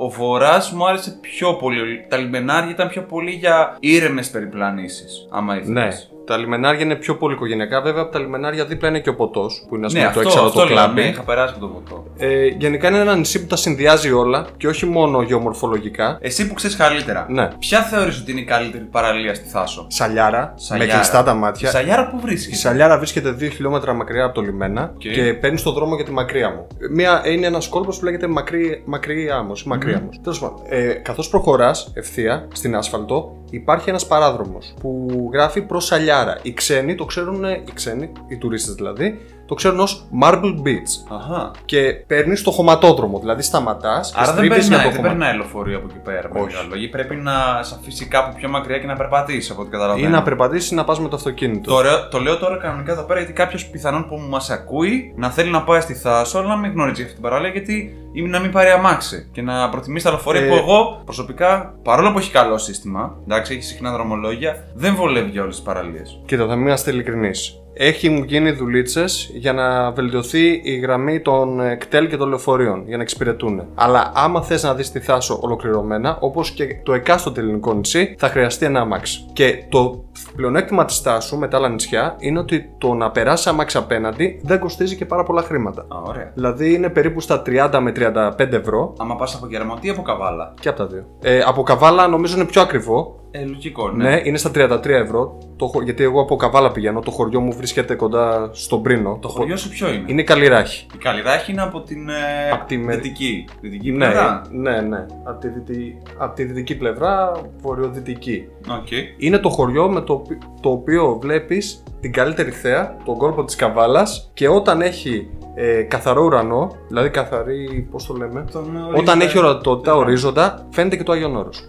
[0.00, 2.04] ο βορρά μου άρεσε πιο πολύ.
[2.08, 5.26] Τα λιμενάρια ήταν πιο πολύ για ήρεμες περιπλανήσεις.
[5.30, 5.68] Άμα ήθελες.
[5.84, 5.88] Ναι.
[6.26, 7.80] Τα λιμενάρια είναι πιο πολυκογενειακά.
[7.82, 10.22] Βέβαια, από τα λιμενάρια δίπλα είναι και ο ποτός, που είναι ας Ναι, πούμε, αυτό,
[10.22, 10.94] το έξαλλο αυτό το λέω, κλαμπ.
[10.94, 12.04] ναι, είχα περάσει από το ποτό.
[12.18, 16.18] Ε, γενικά είναι ένα νησί που τα συνδυάζει όλα και όχι μόνο γεωμορφολογικά.
[16.20, 17.48] Εσύ που ξέρεις καλύτερα, Ναι.
[17.58, 20.90] ποια θεωρείς ότι είναι η καλύτερη παραλία στη Θάσο; Σαλιάρα, Σαλιάρα.
[20.92, 21.70] με κλειστά τα Η μάτια.
[21.70, 22.56] Σαλιάρα που Η βρίσκεται.
[22.56, 24.98] Σαλιάρα βρίσκεται 2 χιλιόμετρα μακριά από το λιμένα Οκ.
[25.00, 26.66] και παίρνει το δρόμο για τη Μακρύαμμο.
[26.90, 29.64] Μία, είναι ένας κόλπος που λέγεται μακρύ, μακρύ άμμος.
[29.64, 30.20] Μακρύ άμμος.
[30.22, 36.38] Τέλος πάντων, ε, καθώς προχωράς ευθεία στην άσφαλτο, υπάρχει ένας παράδρομος που γράφει προς Σαλιάρα.
[36.42, 41.16] Οι ξένοι το ξέρουν, οι ξένοι, οι τουρίστες δηλαδή, το ξέρουν ως Marble Beach.
[41.16, 41.50] Αχα.
[41.64, 45.08] Και παίρνεις το χωματόδρομο, δηλαδή σταματάς και Άρα δεν στρίβεις για περνάει, το δεν χωμα-
[45.18, 46.28] περνάει λεωφορείο από εκεί πέρα.
[46.32, 46.48] με Όχι.
[46.52, 46.82] μεγάλο λόγο.
[46.82, 47.32] Ή πρέπει να
[47.62, 50.06] σε αφήσει κάπου πιο μακριά και να περπατήσεις από ό,τι καταλαβαίνω.
[50.06, 51.70] Ή να περπατήσεις ή να πας με το αυτοκίνητο.
[51.70, 55.30] Το, ωραίο- το λέω τώρα κανονικά εδώ πέρα γιατί κάποιος πιθανόν που μας ακούει να
[55.30, 58.38] θέλει να πάει στη Θάσο, αλλά να μην γνωρίζει αυτή την παραλία γιατί ή να
[58.40, 62.30] μην πάρει αμάξι και να προτιμήσει τα λεωφορεία Ε, που εγώ προσωπικά, παρόλο που έχει
[62.30, 66.20] καλό σύστημα, εντάξει, έχει συχνά δρομολόγια, δεν βολεύει για όλες τις παραλίες.
[66.26, 67.30] Κοίτα, θα είμαστε ειλικρινεί.
[67.74, 72.96] Έχει γίνει δουλίτσες για να βελτιωθεί η γραμμή των ε, κτέλ και των λεωφορείων για
[72.96, 73.62] να εξυπηρετούν.
[73.74, 78.28] Αλλά άμα θες να δεις τη Θάσο ολοκληρωμένα, όπως και το εκάστοτε ελληνικό νησί, θα
[78.28, 79.24] χρειαστεί ένα αμάξι.
[79.32, 80.04] Και το
[80.36, 84.58] πλεονέκτημα της Θάσου με τα άλλα νησιά είναι ότι το να περάσει αμάξι απέναντι δεν
[84.58, 85.80] κοστίζει και πάρα πολλά χρήματα.
[85.82, 86.30] Α, ωραία.
[86.34, 90.54] Δηλαδή είναι περίπου στα 30 με 35 ευρώ Άμα πας από Γερμανία ή από Καβάλα.
[90.60, 91.04] και από τα δύο.
[91.22, 93.16] Ε, από καβάλα νομίζω είναι πιο ακριβό.
[93.34, 94.04] Ε, λογικό, ναι.
[94.10, 95.38] Ναι, είναι στα 33 ευρώ.
[95.56, 97.00] Το, χω- γιατί εγώ από καβάλα πηγαίνω.
[97.00, 99.18] Το χωριό μου βρίσκεται κοντά στον Πρίνο.
[99.20, 100.86] Το χωριό σου ποιο είναι; Είναι καλλιράχη.
[100.94, 103.44] Η Καλλιράχη είναι από την ε, Απ' τη με- δυτική.
[103.60, 105.06] Δυτική Ναι, πλευρά; ναι, ναι.
[105.24, 108.44] Από τη, δυτική, απ' τη δυτική πλευρά, βορειοδυτική.
[108.70, 108.86] Οκ.
[109.16, 113.56] Είναι το χωριό με το, οποι- το οποίο βλέπεις την καλύτερη θέα, τον κόλπο της
[113.56, 119.24] καβάλας και όταν έχει ε, καθαρό ουρανό, δηλαδή καθαρή, πώς το λέμε, Τον όταν ορίζοντα-
[119.24, 119.98] έχει ορατότητα, Ναι.
[119.98, 121.64] ορίζοντα, φαίνεται και το Άγιον Όρος.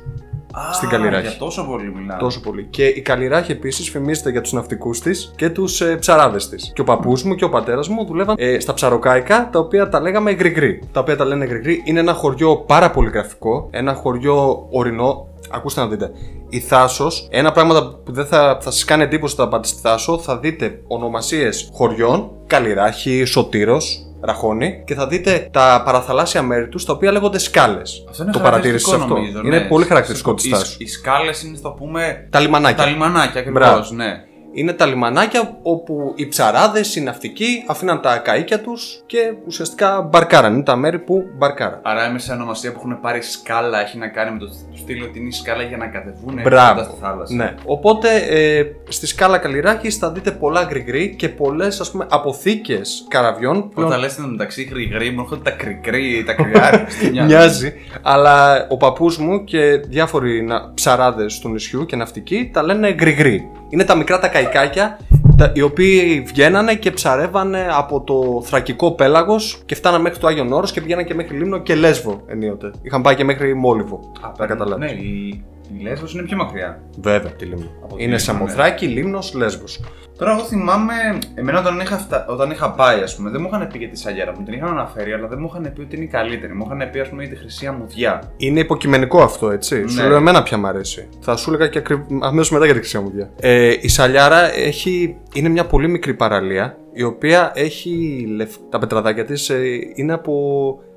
[0.60, 1.28] Α, στην Καλλιράχη.
[1.28, 2.20] Για τόσο πολύ μιλάμε.
[2.20, 2.68] Τόσο πολύ.
[2.70, 6.72] Και η Καλλιράχη επίσης φημίζεται για τους ναυτικούς της και τους ε, ψαράδες της.
[6.74, 10.02] Και ο παππούς μου και ο πατέρας μου δούλευαν ε, στα ψαροκάικα, τα οποία τα
[10.02, 10.82] λέγαμε γκριγκρί.
[10.92, 11.82] Τα οποία τα λένε γκριγκρί.
[11.86, 13.68] Είναι ένα χωριό πάρα πολύ γραφικό.
[13.72, 15.28] Ένα χωριό ορεινό.
[15.52, 16.12] Ακούστε να δείτε.
[16.50, 20.18] Η Θάσος, ένα πράγμα που δεν θα, θα σας κάνει εντύπωση όταν πάτε στη Θάσο,
[20.18, 26.94] θα δείτε ονομασίες χωριών, Καλλιράχη, Σωτήρος, Ραχώνη και θα δείτε τα παραθαλάσσια μέρη τους τα
[26.94, 28.06] οποία λέγονται σκάλες.
[28.10, 29.14] Αυτό είναι Το χαρακτηριστικό, παρατήρησε αυτό.
[29.14, 29.68] νομίζω, είναι ναι.
[29.68, 30.76] πολύ χαρακτηριστικό της Οι- Θάσου.
[30.80, 32.84] Οι σκάλες είναι, στο πούμε, Τα λιμανάκια.
[32.84, 33.62] τα λιμανάκια ακριβώς.
[33.62, 33.94] Μπράβο.
[33.94, 34.24] Ναι.
[34.54, 40.54] Είναι τα λιμανάκια όπου οι ψαράδες, οι ναυτικοί αφήναν τα καίκια τους και ουσιαστικά μπαρκάραν.
[40.54, 41.80] Είναι τα μέρη που μπαρκάραν.
[41.84, 45.06] Άρα η σε ονομασία που έχουν πάρει σκάλα έχει να κάνει με το το στήλο
[45.06, 46.74] ότι είναι η σκάλα για να κατεβούν Μπράβο.
[46.74, 47.36] κοντά στη θάλασσα.
[47.36, 47.56] Ναι.
[47.66, 53.70] Οπότε ε, στη σκάλα Καλλιράκη θα δείτε πολλά γκριγκρί και πολλές ας πούμε αποθήκες καραβιών.
[53.70, 56.86] πλέον Όταν λες εν τω μεταξύ γρηγρή, μου έρχονται τα κρικρί, τα κρυάρι.
[56.94, 57.24] στη μια.
[57.24, 63.50] Μοιάζει, αλλά ο παππούς μου και διάφοροι ψαράδες του νησιού και ναυτικοί τα λένε γκριγκρί.
[63.74, 64.98] Είναι τα μικρά τα καϊκάκια
[65.38, 70.52] τα- οι οποίοι βγαίνανε και ψαρεύανε από το θρακικό πέλαγος και φτάναν μέχρι το Άγιον
[70.54, 72.72] Όρος και πηγαίναν και μέχρι Λίμνο και Λέσβο ενίοτε.
[72.82, 74.12] Είχαν πάει και μέχρι Μόλιβο.
[74.22, 74.92] Α, Θα καταλάβεις.
[74.92, 75.44] Ναι, η,
[75.78, 76.82] η Λέσβος είναι πιο μακριά.
[77.02, 77.66] Βέβαια, τη Λίμνο.
[77.84, 79.80] Από τη Είναι Λίμνο, Σαμοθράκη, Λίμνος, Λέσβος.
[80.18, 80.94] Τώρα, εγώ θυμάμαι,
[81.36, 82.26] εμένα όταν είχα, φτα...
[82.30, 84.34] όταν είχα πάει, ας πούμε, δεν μου είχαν πει για τη Σαγέρα.
[84.38, 86.54] Μου την είχαν αναφέρει, αλλά δεν μου είχαν πει ότι είναι η καλύτερη.
[86.54, 88.22] Μου είχαν πει, ας πούμε, για τη Χρυσή Αμμουδιά.
[88.38, 89.88] Είναι υποκειμενικό αυτό, έτσι.
[89.88, 90.08] Σου Ναι.
[90.08, 91.08] λέω εμένα πια μ' αρέσει.
[91.20, 91.82] Θα σου έλεγα και
[92.22, 93.30] αμέσως μετά για τη Χρυσή Αμμουδιά.
[93.40, 95.18] Ε, η Σαλιάρα έχει...
[95.34, 98.26] είναι μια πολύ μικρή παραλία η οποία έχει.
[98.36, 99.52] λευ- Τα πετραδάκια της
[99.96, 100.34] είναι από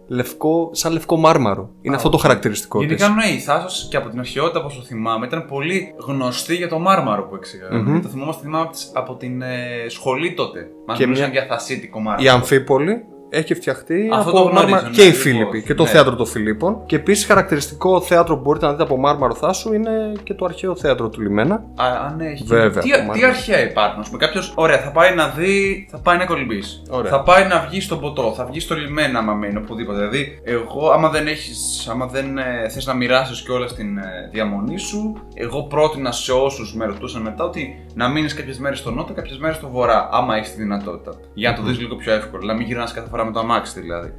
[0.06, 1.70] λευκό, σαν λευκό μάρμαρο.
[1.82, 3.04] Είναι αυτό το χαρακτηριστικό Γιατί της.
[3.04, 6.78] κάνουν η Θάσος και από την αρχαιότητα, όπω το θυμάμαι, ήταν πολύ γνωστή για το
[6.78, 8.00] μάρμαρο που εξηγαγαμε Μμμ.
[8.00, 9.48] Το θυμόμαστε θυμάμαι από, τις- από την ε,
[9.88, 10.66] σχολή τότε.
[10.86, 12.24] Μας Και μιλούσαν μια- για θασίτικο μάρμαρο.
[12.24, 13.04] Η Αμφίπολη
[13.36, 15.22] έχει φτιαχτεί Αυτό από το γνωρίζω, μάρμαρο ναι, και οι ακριβώς.
[15.22, 15.88] Φίλιπποι και το Ναι.
[15.88, 16.82] θέατρο των Φιλίππων.
[16.86, 19.90] Και επίσης χαρακτηριστικό θέατρο που μπορείτε να δείτε από μάρμαρο θάσου είναι
[20.22, 21.54] και το αρχαίο θέατρο του Λιμένα.
[21.54, 22.44] Α, αν έχει.
[22.46, 23.26] Βέβαια, Τι, από τι μάρμαρο.
[23.28, 24.00] αρχαία υπάρχουν.
[24.02, 26.82] Α πούμε, κάποιο, ωραία, θα πάει να δει, θα πάει να κολυμπήσει.
[26.90, 27.10] Ωραία.
[27.10, 29.98] Θα πάει να βγει στον ποτό, θα βγει στο λιμένα, άμα μένει οπουδήποτε.
[29.98, 31.50] Δηλαδή, εγώ, άμα δεν έχει,
[31.90, 36.74] άμα δεν ε, θες να μοιράσεις κιόλα την ε, διαμονή σου, εγώ πρότεινα σε όσους
[36.74, 40.36] με ρωτούσαν μετά ότι να μείνεις κάποιες μέρες στο νότο, κάποιες μέρες στο βορρά, άμα
[40.36, 41.12] έχεις τη δυνατότητα.
[41.34, 42.44] Για να το δεις λίγο πιο εύκολο.
[42.46, 44.12] Να μην γυρνάς κάθε φορά με το αμάξι δηλαδή.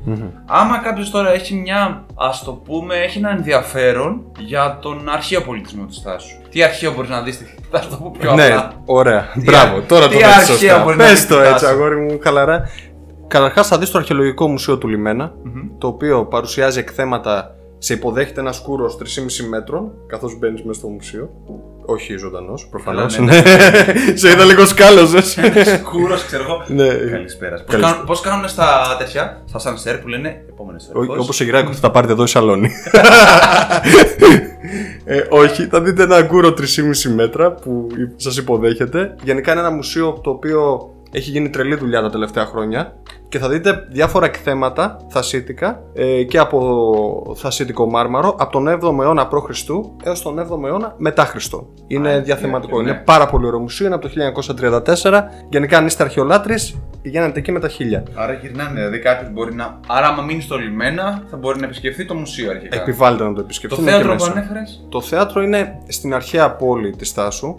[0.45, 5.85] Άμα κάποιος τώρα έχει μια, ας το πούμε, έχει ένα ενδιαφέρον για τον αρχαίο πολιτισμό
[5.85, 6.35] τη Θάσου.
[6.49, 8.71] Τι αρχαίο μπορείς να δεις στη Θα το πω πιο ναι, απλά.
[8.85, 9.25] ωραία.
[9.33, 10.83] Τι Μπράβο, α- τώρα τι το πες αρχαία σωστά.
[10.83, 11.67] μπορεί να Πες δεις το στη έτσι, Θάσο.
[11.67, 12.69] αγόρι μου, χαλαρά.
[13.27, 15.77] Καταρχάς, θα δεις το Αρχαιολογικό Μουσείο του Λιμένα, Μμμ.
[15.77, 17.51] το οποίο παρουσιάζει εκθέματα.
[17.79, 21.29] Σε υποδέχεται ένας σκούρο 3,5 μέτρων, καθώς μπαίνεις μέσα στο μουσείο.
[21.89, 23.15] Όχι ζωντανός, προφανώς.
[23.15, 23.43] Καλά, ναι,
[24.21, 25.21] Σε είδα λίγο σκάλωζε.
[25.91, 26.63] Κούρος, ξέρω εγώ.
[26.67, 26.87] Ναι.
[26.87, 27.55] Καλησπέρα.
[27.55, 27.91] Πώς Καλησπέρα.
[27.91, 31.19] κάνουν, πώς κάνουνε στα τέτοια, στα σανσέρ που λένε επόμενες ώρες.
[31.19, 32.69] Όπως σε γυράκο θα τα πάρετε εδώ η σαλόνι.
[35.05, 36.55] ε, όχι, θα δείτε ένα κούρο 3,5
[37.15, 39.15] μέτρα που σας υποδέχεται.
[39.23, 42.93] Γενικά είναι ένα μουσείο το οποίο έχει γίνει τρελή δουλειά τα τελευταία χρόνια
[43.29, 49.27] και θα δείτε διάφορα εκθέματα θασίτικα ε, και από θασίτικο μάρμαρο από τον 7ο αιώνα
[49.27, 49.49] π.Χ.
[50.03, 51.67] έως τον 7ο αιώνα μετά Χριστό.
[51.87, 52.81] Είναι Α, διαθεματικό.
[52.81, 52.89] ναι.
[52.89, 54.13] Είναι πάρα πολύ ωραίο μουσείο, είναι από το
[55.03, 55.23] 1934.
[55.49, 58.03] Γενικά, αν είστε αρχαιολάτρες, πηγαίνετε εκεί με τα χίλια.
[58.15, 59.79] Άρα γυρνάνε, δηλαδή κάποιος μπορεί να.
[59.87, 62.81] Άρα, άμα μείνει στο λιμένα, θα μπορεί να επισκεφθεί το μουσείο αρχικά.
[62.81, 63.91] Επιβάλλεται να το Το επισκεφτούμε.
[63.91, 64.31] θέατρο και που μέσα.
[64.39, 67.53] ανέφερες; Το θέατρο είναι στην αρχαία πόλη της Τάσου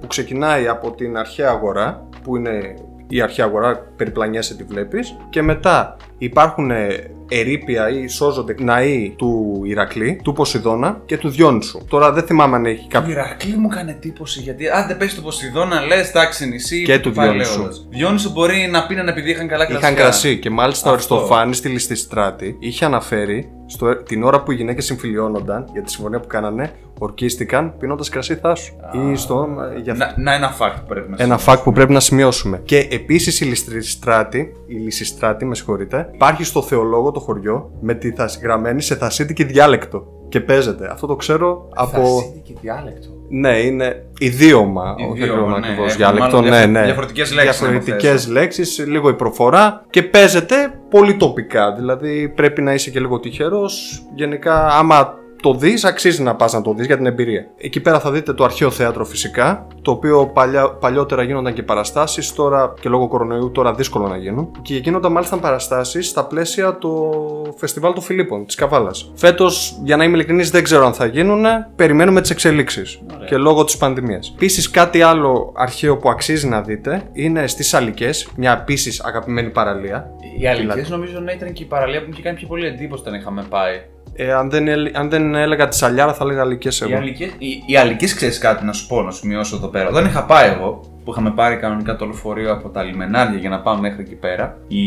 [0.00, 2.74] που ξεκινάει από την αρχαία αγορά που είναι
[3.08, 6.86] η αρχαία αγορά περιπλανιέσαι τη βλέπεις και μετά υπάρχουν ε,
[7.28, 11.84] ερήπια ή σώζονται ναοί του Ηρακλή, του Ποσειδώνα και του Διόνυσου.
[11.88, 13.12] Τώρα δεν θυμάμαι αν έχει Ο κάποιο.
[13.12, 16.82] Ηρακλή μου έκανε εντύπωση γιατί αν δεν πέσει το Ποσειδώνα, λες εντάξει νησί.
[16.82, 17.62] Και του πάλι Διόνυσου.
[17.62, 17.86] όλος.
[17.90, 19.88] Διόνυσο μπορεί να πίνανε επειδή είχαν καλά κρασιά.
[19.88, 21.14] Είχαν κρασί και μάλιστα ο Αυτό.
[21.14, 26.20] Αριστοφάνης στη Ληστιστράτη είχε αναφέρει στο, την ώρα που οι γυναίκες συμφιλιώνονταν για τη συμφωνία
[26.20, 28.74] που κάνανε, ορκίστηκαν πίνοντας κρασί θάσου.
[28.92, 29.48] Ή στο.
[29.82, 32.60] Για Να, να ένα fact που πρέπει να Ένα fact που πρέπει να σημειώσουμε.
[32.64, 38.12] Και επίσης η Λυστριστράτη, η Λυσιστράτη, με συγχωρείτε, υπάρχει στο θεολόγο το χωριό με τη
[38.12, 38.38] θασ...
[38.42, 40.06] γραμμένη σε θασίτικη διάλεκτο.
[40.28, 40.90] Και παίζεται.
[40.92, 42.00] Αυτό το ξέρω από.
[42.00, 43.08] Θασίτικη διάλεκτο.
[43.40, 44.94] Ναι, είναι ιδίωμα.
[45.10, 45.56] Όχι Ιδίωμα, ακριβώς ναι.
[45.66, 46.36] ακριβώς Έχουν διάλεκτο.
[46.36, 46.84] μάλλον Ναι, διαφορε- ναι.
[46.84, 48.32] διαφορετικές λέξεις να Διαφορετικές υποθέσω.
[48.32, 50.54] λέξεις, λίγο η προφορά και παίζεται
[50.90, 51.72] πολύ τοπικά.
[51.72, 54.02] Δηλαδή πρέπει να είσαι και λίγο τυχερός.
[54.14, 55.14] Γενικά, άμα
[55.44, 57.46] το δεις, αξίζει να πας να το δεις για την εμπειρία.
[57.56, 62.32] Εκεί πέρα θα δείτε το αρχαίο θέατρο φυσικά, το οποίο παλιά, παλιότερα γίνονταν και παραστάσεις,
[62.32, 64.50] τώρα και λόγω κορονοϊού τώρα δύσκολο να γίνουν.
[64.62, 67.12] Και γίνονταν μάλιστα παραστάσεις στα πλαίσια του
[67.56, 69.12] φεστιβάλ των Φιλίππων, της Καβάλας.
[69.14, 71.44] Φέτος, για να είμαι ειλικρινής, δεν ξέρω αν θα γίνουν,
[71.76, 73.26] περιμένουμε τις εξελίξεις Ωραία.
[73.26, 74.32] και λόγω της πανδημίας.
[74.34, 80.10] Επίσης κάτι άλλο αρχαίο που αξίζει να δείτε είναι στις Σαλικές, μια επίσης αγαπημένη παραλία.
[80.40, 83.02] Οι αληθέ νομίζω να ήταν και η παραλία που μου είχε κάνει πιο πολύ εντύπωση
[83.02, 83.80] όταν είχαμε πάει.
[84.16, 86.96] Ε, αν, δεν, έλε- αν δεν έλεγα τη Σαλιάρα θα έλεγα Αλικές Οι εγώ.
[86.96, 89.88] αλικές, οι, οι αλικές ξέρεις κάτι να σου πω, να σου μειώσω εδώ πέρα.
[89.88, 93.60] Όταν είχα πάει εγώ, που είχαμε πάρει κανονικά το λεωφορείο από τα λιμενάρια για να
[93.60, 94.80] πάμε μέχρι εκεί πέρα, οι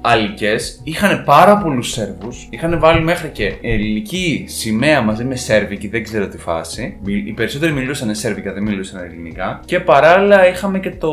[0.00, 2.46] αλικές είχαν πάρα πολλούς Σέρβους.
[2.50, 6.96] Είχαν βάλει μέχρι και ελληνική σημαία μαζί με Σέρβικη, δεν ξέρω τι φάση.
[7.04, 9.60] Μι- Οι περισσότεροι μιλούσαν Σέρβικα, δεν μιλούσαν ελληνικά.
[9.64, 11.12] Και παράλληλα είχαμε και το,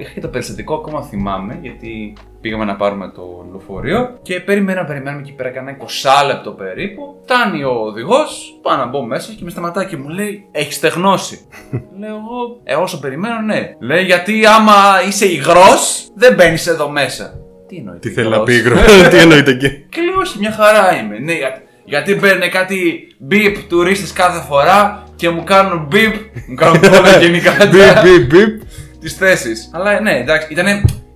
[0.00, 5.20] είχα και το περιστατικό, ακόμα θυμάμαι, γιατί πήγαμε να πάρουμε το λεωφορείο και περιμέναμε, περιμέναμε
[5.22, 7.20] εκεί πέρα κανένα 20 λεπτό περίπου.
[7.24, 11.40] Φτάνει ο οδηγός, πάω να μπω μέσα και με σταματάει και μου λέει: Έχεις στεγνώσει.
[12.00, 13.74] Λέω εγώ, Ε, όσο περιμένω, ναι.
[13.80, 14.74] Λέει: Γιατί άμα
[15.08, 17.34] είσαι υγρός, δεν μπαίνεις εδώ μέσα.
[17.68, 17.98] Τι εννοεί.
[17.98, 21.18] Τι θέλει να υγρός; πει υγρός, τι εννοείται εκεί; Και λέω: Όχι, μια χαρά είμαι.
[21.18, 26.14] Ναι, γιατί, γιατί παίρνουν κάτι μπιπ τουρίστες κάθε φορά και μου κάνουν μπιπ.
[26.48, 28.60] μου κάνουν πολλά γενικά Μπιπ, μπιπ, μπιπ.
[29.00, 29.52] τι θέσει.
[29.72, 30.66] Αλλά ναι, εντάξει, ήταν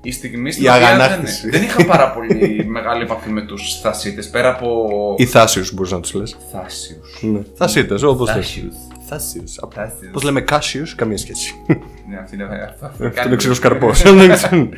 [0.03, 1.51] η στιγμή στην Η οποία αγανάκτηση.
[1.51, 4.89] δεν, δεν είχα πάρα πολύ μεγάλη επαφή με τους θασίτες πέρα από.
[5.19, 6.37] Ή Θάσιους μπορείς να τους λες.
[6.53, 7.19] Θάσιους.
[7.21, 7.41] Ναι.
[7.55, 8.35] Θασίτες, όπως θε.
[8.35, 8.75] Θάσιους.
[9.09, 9.55] Θάσιους.
[9.75, 10.11] Θάσιους.
[10.13, 11.55] Πώς λέμε Κάσιους, καμία σχέση.
[12.11, 13.07] Ναι, αυτή είναι αυτό.
[13.07, 13.91] Αυτό είναι ξηρό καρπό.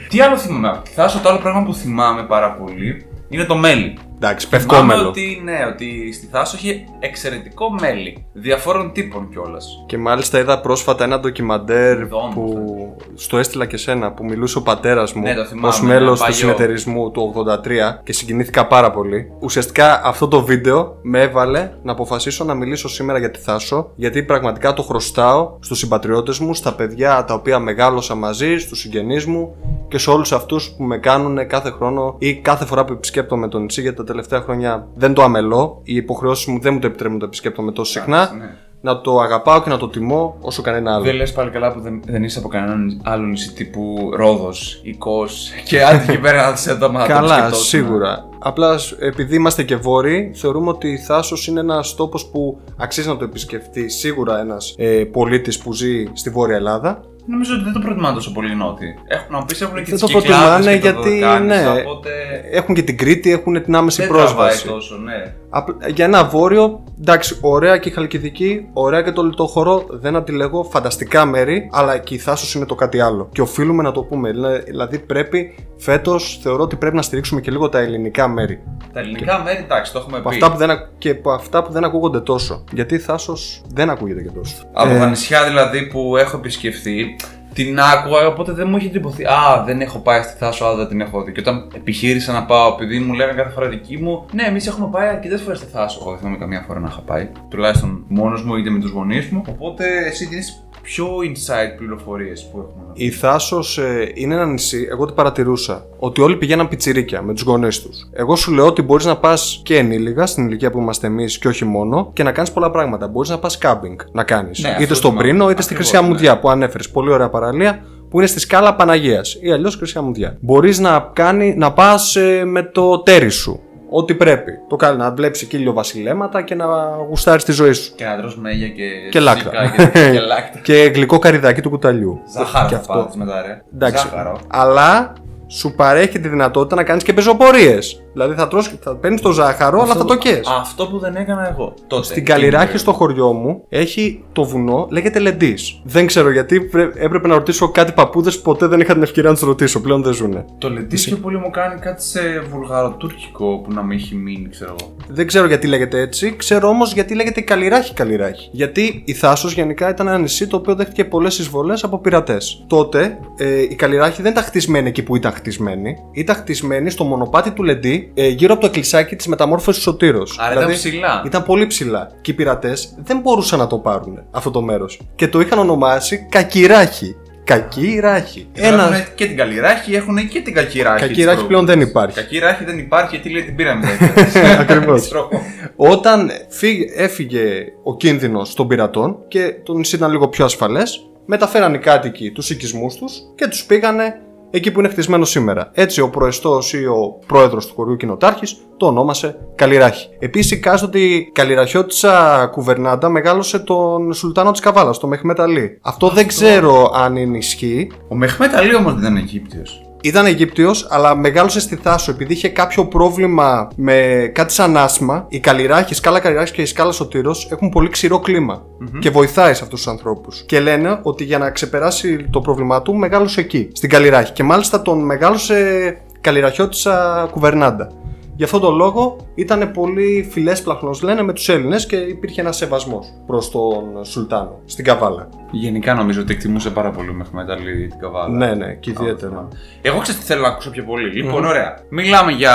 [0.08, 3.56] Τι άλλο θυμάμαι από τη Θάσο, το άλλο πράγμα που θυμάμαι πάρα πολύ είναι το
[3.56, 3.98] μέλι.
[4.24, 5.08] Εντάξει, Θυμάμαι πευκόμελο.
[5.08, 8.26] ότι, ναι, ότι στη Θάσο έχει εξαιρετικό μέλι.
[8.32, 9.84] Διαφόρων τύπων κιόλας.
[9.86, 14.62] Και μάλιστα είδα πρόσφατα ένα ντοκιμαντέρ Ειδών, που στο έστειλα και σένα που μιλούσε ο
[14.62, 16.36] πατέρας μου Ναι, το θυμάμαι, ως ένα μέλος του παλιό.
[16.36, 19.32] συνεταιρισμού του 83 και συγκινήθηκα πάρα πολύ.
[19.40, 24.22] Ουσιαστικά αυτό το βίντεο με έβαλε να αποφασίσω να μιλήσω σήμερα για τη Θάσο γιατί
[24.22, 29.54] πραγματικά το χρωστάω στους συμπατριώτες μου, στα παιδιά τα οποία μεγάλωσα μαζί, στους συγγενείς μου
[29.88, 33.58] και σε όλους αυτούς που με κάνουν κάθε χρόνο ή κάθε φορά που επισκέπτομαι το
[33.58, 35.80] νησί γιατί τα τελευταία χρόνια δεν το αμελώ.
[35.82, 38.16] Οι υποχρεώσεις μου δεν μου το επιτρέπουν να το επισκέπτομαι τόσο συχνά.
[38.16, 38.56] Εντάξει, ναι.
[38.80, 41.04] Να το αγαπάω και να το τιμώ όσο κανένα άλλο.
[41.04, 45.24] Δεν λες πάλι καλά που δεν, δεν είσαι από κανέναν άλλο νησί τύπου Ρόδος, Ικό
[45.64, 47.64] και άντε εκεί πέρα να σε έντομα να το Καλά, επισκεπτόσουν.
[47.66, 48.28] σίγουρα.
[48.38, 53.08] Απλά σ- επειδή είμαστε και βόρειοι, θεωρούμε ότι η Θάσος είναι ένας τόπος που αξίζει
[53.08, 57.00] να το επισκεφτεί σίγουρα ένας ε, πολίτης που ζει στη Βόρεια Ελλάδα.
[57.26, 58.94] Νομίζω ότι δεν το προτιμάνε τόσο πολύ οι Νότιοι.
[59.06, 61.72] Έχουν, να μου πεις έχουν και Δεν τις το προτιμάνε κυκλάδες και το γιατί, Δωδεκάνησα,
[61.74, 62.10] ναι, Οπότε
[62.52, 64.62] Έχουν και την Κρήτη, έχουν την άμεση δεν πρόσβαση.
[64.62, 65.34] τραβάει τόσο, ναι.
[65.50, 70.64] Απλά- Για ένα βόρειο, εντάξει, ωραία και η Χαλκιδική, ωραία και το Λιτόχωρο, δεν αντιλέγω,
[70.64, 73.28] φανταστικά μέρη, αλλά και η Θάσος είναι το κάτι άλλο.
[73.32, 74.30] Και οφείλουμε να το πούμε.
[74.30, 78.60] Δηλα- Δηλαδή πρέπει φέτος, θεωρώ ότι πρέπει να στηρίξουμε και λίγο τα ελληνικά μέρη.
[78.92, 80.34] Τα ελληνικά μέρη, εντάξει, το έχουμε Από πει.
[80.34, 82.64] αυτά που δεν, ακ- και από αυτά που δεν ακούγονται τόσο.
[82.72, 84.54] Γιατί η Θάσος δεν ακούγεται και τόσο.
[84.72, 87.13] Από Ε, τα νησιά δηλαδή που έχω επισκεφθεί,
[87.54, 89.24] την άκουγα, οπότε δεν μου είχε εντυπωθεί.
[89.24, 91.32] Α, δεν έχω πάει στη Θάσο, α, δεν την έχω δει.
[91.32, 94.88] Και όταν επιχείρησα να πάω, επειδή μου λέγανε κάθε φορά δική μου, ναι, εμείς έχουμε
[94.92, 95.98] πάει αρκετές φορές στη Θάσο.
[96.00, 97.28] Εγώ δεν θυμάμαι καμία φορά να είχα πάει.
[97.48, 99.42] Τουλάχιστον μόνος μου είτε με τους γονείς μου.
[99.48, 100.42] Οπότε εσύ δίνει
[100.84, 102.84] πιο inside πληροφορίες που έχουμε.
[102.92, 107.42] Η Θάσος ε, είναι ένα νησί, εγώ τι παρατηρούσα, ότι όλοι πηγαίναν πιτσιρίκια με τους
[107.42, 108.08] γονείς τους.
[108.12, 111.48] Εγώ σου λέω ότι μπορείς να πας και ενήλιγα, στην ηλικία που είμαστε εμείς και
[111.48, 113.08] όχι μόνο, και να κάνεις πολλά πράγματα.
[113.08, 114.62] Μπορείς να πας κάμπινγκ να κάνεις.
[114.62, 115.28] Ναι, είτε αυτό στον θυμάμαι.
[115.28, 116.08] Πρίνο, είτε στη Ακριβώς, Χρυσή ναι.
[116.08, 116.90] Αμμουδιά που ανέφερες.
[116.90, 120.38] Πολύ ωραία παραλία που είναι στη σκάλα Παναγίας ή αλλιώς Χρυσή Αμμουδιά.
[120.40, 123.60] Μπορείς να, κάνει, να πας ε, με το τέρι σου.
[123.96, 124.52] Ό,τι πρέπει.
[124.68, 126.64] Το κάνει να βλέπει εκεί βασιλέματα και να
[127.08, 127.94] γουστάρει τη ζωή σου.
[127.94, 129.50] Και να τρως μέγια και, Και λάκρα.
[129.66, 130.58] σίκα Και, και λάκτα.
[130.62, 132.20] Και γλυκό καριδάκι του κουταλιού.
[132.36, 132.92] Ζάχαρο Και θα αυτό.
[132.92, 133.62] πάρεις μετά, ρε.
[133.74, 134.08] Εντάξει.
[134.08, 134.40] Ζάχαρο.
[134.48, 135.12] Αλλά
[135.46, 138.02] σου παρέχει τη δυνατότητα να κάνεις και πεζοπορίες.
[138.14, 140.40] Δηλαδή θα, τρως, θα παίρνεις το ζάχαρο, αλλά θα το καίς.
[140.60, 141.74] Αυτό που δεν έκανα εγώ.
[141.86, 142.04] Τότε.
[142.04, 145.80] Στην Καλλιράχη στο χωριό μου έχει το βουνό, λέγεται Λεντής.
[145.84, 149.30] Δεν ξέρω γιατί πρέ- έπρεπε να ρωτήσω κάτι παππούδες που ποτέ δεν είχα την ευκαιρία
[149.30, 149.80] να τους ρωτήσω.
[149.80, 150.44] Πλέον δεν ζουνε.
[150.58, 154.74] Το λεντής πιο πολύ μου κάνει κάτι σε βουλγαροτούρκικο που να μην έχει μείνει, ξέρω
[154.80, 154.92] εγώ.
[155.08, 156.36] Δεν ξέρω γιατί λέγεται έτσι.
[156.36, 158.48] Ξέρω όμως γιατί λέγεται Καλλιράχη Καλλιράχη.
[158.52, 162.64] Γιατί η Θάσος γενικά ήταν ένα νησί το οποίο δέχτηκε πολλές εισβολές από πειρατές.
[162.66, 165.96] Τότε ε, η Καλλιράχη δεν ήταν χτισμένη εκεί που ήταν χτισμένη.
[166.12, 170.36] Ήταν χτισμένη στο μονοπάτι του Λεντή ε, γύρω από το εκκλησάκι της μεταμόρφωσης Σωτήρος.
[170.40, 170.90] Άρα ήταν ψηλά.
[171.08, 172.10] Δηλαδή, Ήταν πολύ ψηλά.
[172.20, 175.00] Και οι πειρατές δεν μπορούσαν να το πάρουν αυτό το μέρος.
[175.14, 177.16] Και το είχαν ονομάσει Κακυράχη.
[177.44, 178.46] Κακυράχη.
[178.52, 178.66] Ένα...
[178.86, 178.96] Ένα.
[178.96, 181.00] Έχουν και την Καλλιράχη, έχουν και την Κακυράχη.
[181.00, 181.48] Κακή της ράχη Τρόπου.
[181.48, 182.16] πλέον δεν υπάρχει.
[182.16, 183.86] Κακή ράχη δεν υπάρχει γιατί λέει την πήραμε.
[184.60, 185.00] Ακριβώς.
[185.00, 185.38] Της Τρόπου.
[185.76, 191.74] Όταν φύγε- έφυγε ο κίνδυνος των πειρατών και το νησί ήταν λίγο πιο ασφαλές, μεταφέραν
[191.74, 194.20] οι κάτοικοι τους οικισμούς τους και τους πήγανε
[194.54, 195.70] εκεί που είναι χτισμένο σήμερα.
[195.72, 200.08] Έτσι, ο προεστός ή ο πρόεδρος του χωριού κοινοτάρχης το ονόμασε Καλλιράχη.
[200.18, 205.78] Επίσης, εικάζεται ότι η Καλλιραχιώτησα κουβερνάντα μεγάλωσε τον Σουλτάνο της Καβάλας, τον Μεχμέτ Αλή.
[205.82, 207.90] Αυτό δεν ξέρω αν είναι ισχύει.
[208.08, 209.83] Ο Μεχμέτ Αλή όμως δεν ήταν Αιγύπτιος.
[210.04, 215.26] Ήταν Αιγύπτιος, αλλά μεγάλωσε στη Θάσο επειδή είχε κάποιο πρόβλημα με κάτι σαν άσμα.
[215.28, 218.62] Η Καλλιράχη, η σκάλα Καλλιράχης και η σκάλα Σωτήρος έχουν πολύ ξηρό κλίμα
[218.98, 220.42] και βοηθάει σε αυτούς τους ανθρώπους.
[220.46, 224.32] Και λένε ότι για να ξεπεράσει το πρόβλημά του, μεγάλωσε εκεί, στην Καλλιράχη.
[224.32, 227.92] Και μάλιστα τον μεγάλωσε Καλλιραχιώτησα κουβερνάντα.
[228.36, 233.06] Γι' αυτόν τον λόγο ήταν πολύ φιλέσπλαχνος λένε με τους Έλληνες και υπήρχε ένας σεβασμός
[233.26, 235.28] προς τον Σουλτάνο στην Καβάλα.
[235.50, 238.28] Γενικά νομίζω ότι εκτιμούσε πάρα πολύ ο Μεχμέτ Αλή την καβάλα.
[238.28, 239.48] Ναι, ναι, και ιδιαίτερα.
[239.82, 241.10] Εγώ ξέρω τι θέλω να ακούσω πιο πολύ.
[241.10, 241.78] Λοιπόν, ωραία.
[241.88, 242.54] Μιλάμε για,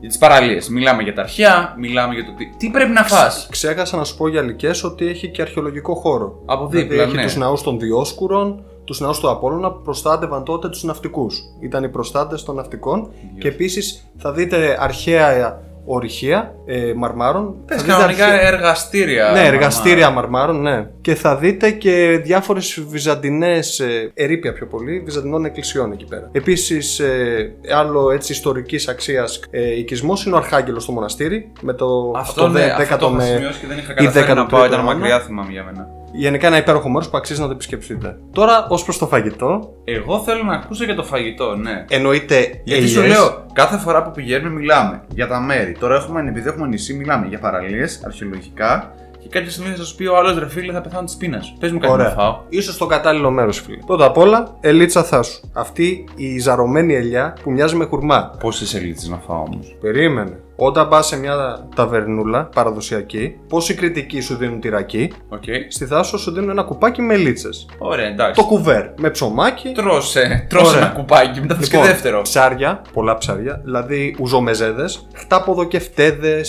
[0.00, 0.68] για τις παραλίες.
[0.68, 1.74] Μιλάμε για τα αρχαία.
[1.78, 5.06] Μιλάμε για το τι, τι πρέπει να φας Ξέχασα να σου πω για Λυκές ότι
[5.06, 6.42] έχει και αρχαιολογικό χώρο.
[6.46, 7.22] Από Δηλαδή δίπλα, έχει ναι.
[7.22, 11.40] τους ναούς των Διόσκουρων, τους ναούς του Απόλλωνα που προστάτευαν τότε τους ναυτικούς.
[11.60, 17.54] Ήταν οι προστάτες των ναυτικών και επίσης θα δείτε αρχαία ορυχεία ε, μαρμάρων.
[17.66, 19.30] Πες Θα δείτε κανονικά αρχαία- εργαστήρια.
[19.32, 20.88] Ναι, εργαστήρια μαρμάρων, ναι.
[21.00, 26.28] Και θα δείτε και διάφορες βυζαντινές ε, ερήπια πιο πολύ, βυζαντινών εκκλησιών εκεί πέρα.
[26.32, 31.52] Επίσης, ε, άλλο έτσι ιστορικής αξίας ε, οικισμός είναι ο Αρχάγγελος στο μοναστήρι.
[31.60, 33.24] Με το Αυτό, ναι, αυτό το δέκατο είχα με.
[33.24, 34.60] σημειώσει και δεν είχα ή καταφέρει να δέκατο πάω.
[34.64, 34.94] Ήταν τρίτο αιώνα.
[34.98, 35.88] μακριά, θυμάμαι για μένα.
[36.12, 38.16] Γενικά ένα υπέροχο μέρος που αξίζει να το επισκεφτείτε.
[38.32, 41.84] Τώρα, ως προς το φαγητό, Εγώ θέλω να ακούσω για το φαγητό, ναι.
[41.88, 43.16] εννοείται Γιατί σου ελιές.
[43.18, 45.76] λέω, κάθε φορά που πηγαίνουμε μιλάμε για τα μέρη.
[45.80, 48.94] Τώρα έχουμε, επειδή έχουμε νησί, μιλάμε για παραλίες, αρχαιολογικά.
[49.30, 51.42] Και κάποια στιγμή θα σου πει ο άλλος ρε φίλε θα πεθάνω τη πείνα.
[51.58, 52.06] Πες μου κάτι Ωραία.
[52.06, 52.38] να φάω.
[52.48, 53.78] Ίσως στο κατάλληλο μέρος, φίλε.
[53.86, 55.40] Πρώτα απ' όλα, ελίτσα Θάσου.
[55.52, 58.36] Αυτή η ζαρωμένη ελιά που μοιάζει με χουρμά.
[58.40, 60.38] Πόσες ελίτσες να φάω όμως; Περίμενε.
[60.56, 65.42] Όταν πας σε μια ταβερνούλα παραδοσιακή, όπως οι Κρητικοί σου δίνουν τυρακί, Οκ.
[65.68, 67.48] στη Θάσο σου δίνουν ένα κουπάκι με λίτσε.
[67.78, 68.40] Ωραία, εντάξει.
[68.40, 69.72] Το κουβέρ με ψωμάκι.
[69.72, 70.80] Τρώσε, τρώσε Ωραία.
[70.80, 72.22] ένα κουπάκι, μετά θες και δεύτερο.
[72.22, 76.40] ψάρια, πολλά ψάρια, δηλαδή ουζομεζέδες, χτάποδο και φτέδε.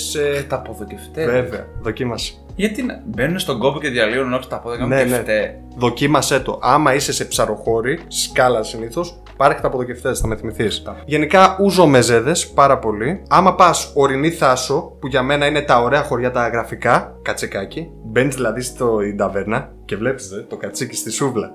[0.48, 1.26] Τα ποδοκευτέ.
[1.26, 2.34] βέβαια, δοκίμασε.
[2.62, 3.02] Γιατί να...
[3.06, 5.18] μπαίνουν στον κόπο και διαλύουν όχι τα πόδια Ναι, και ναι.
[5.18, 5.56] φταίει.
[5.76, 6.60] Δοκίμασέ το.
[6.62, 10.84] Άμα είσαι σε ψαροχώρη, σκάλα συνήθως, πάρε και τα αποδοκευτέ, θα με θυμηθείς.
[11.06, 13.24] Γενικά, ούζο μεζέδες πάρα πολύ.
[13.30, 17.90] Άμα πας ορεινή θάσο, που για μένα είναι τα ωραία χωριά τα γραφικά, κατσικάκι.
[18.04, 21.52] Μπαίνεις δηλαδή στην ταβέρνα και βλέπεις το κατσίκι στη σούβλα.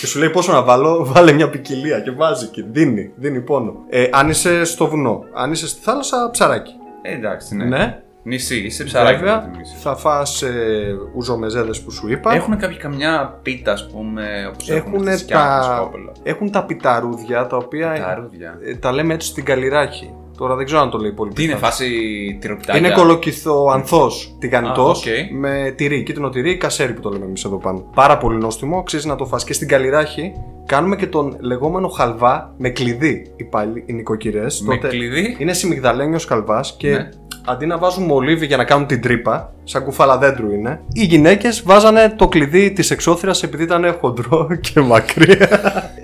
[0.00, 3.74] Και σου λέει πόσο να βάλω, βάλε μια ποικιλία και βάζει και δίνει, δίνει πόνο.
[3.88, 6.72] Ε, αν είσαι στο βουνό, αν είσαι στη θάλασσα, ψαράκι.
[7.02, 7.64] Ε, εντάξει, ναι.
[7.64, 9.16] Ναι, Νησί, είσαι ψαράκι.
[9.18, 9.34] βέβαια.
[9.34, 9.80] να τιμήσεις.
[9.82, 12.34] Θα φας ε, ουζομεζέδες που σου είπα.
[12.34, 14.22] Έχουν κάποιοι καμιά πίτα, ας πούμε,
[14.54, 16.12] όπως έχουν Έχουν στη Σκιάθο, στα, Σκόπελο.
[16.22, 18.58] έχουν τα πιταρούδια τα οποία Τα ρούδια.
[18.64, 20.12] ε, τα λέμε έτσι στην καλλιράχη.
[20.38, 21.72] Τώρα δεν ξέρω αν το λέει πολύ Τι είναι, πιθανό.
[21.72, 21.88] φάση
[22.40, 25.38] τυροπιτάκια; Είναι κολοκυθοανθός τηγανιτός Α, οκ.
[25.38, 27.90] με τυρί, κίτρινο τυρί, κασέρι που το λέμε εμείς εδώ πάνω.
[27.94, 29.44] Πάρα πολύ νόστιμο, αξίζει να το φας.
[29.44, 30.32] Και στην καλλιράχη
[30.66, 33.32] κάνουμε και τον λεγόμενο χαλβά με κλειδί.
[33.36, 34.60] Οι, πάλι, οι νοικοκυρές.
[34.60, 37.08] Με κλειδί; Είναι συμμυγδαλένιο χαλβάς και Ναι.
[37.44, 41.62] Αντί να βάζουν μολύβι για να κάνουν την τρύπα, σαν κουφάλα δέντρου είναι, οι γυναίκες
[41.62, 45.38] βάζανε το κλειδί της εξώθυρα επειδή ήταν χοντρό και μακρύ.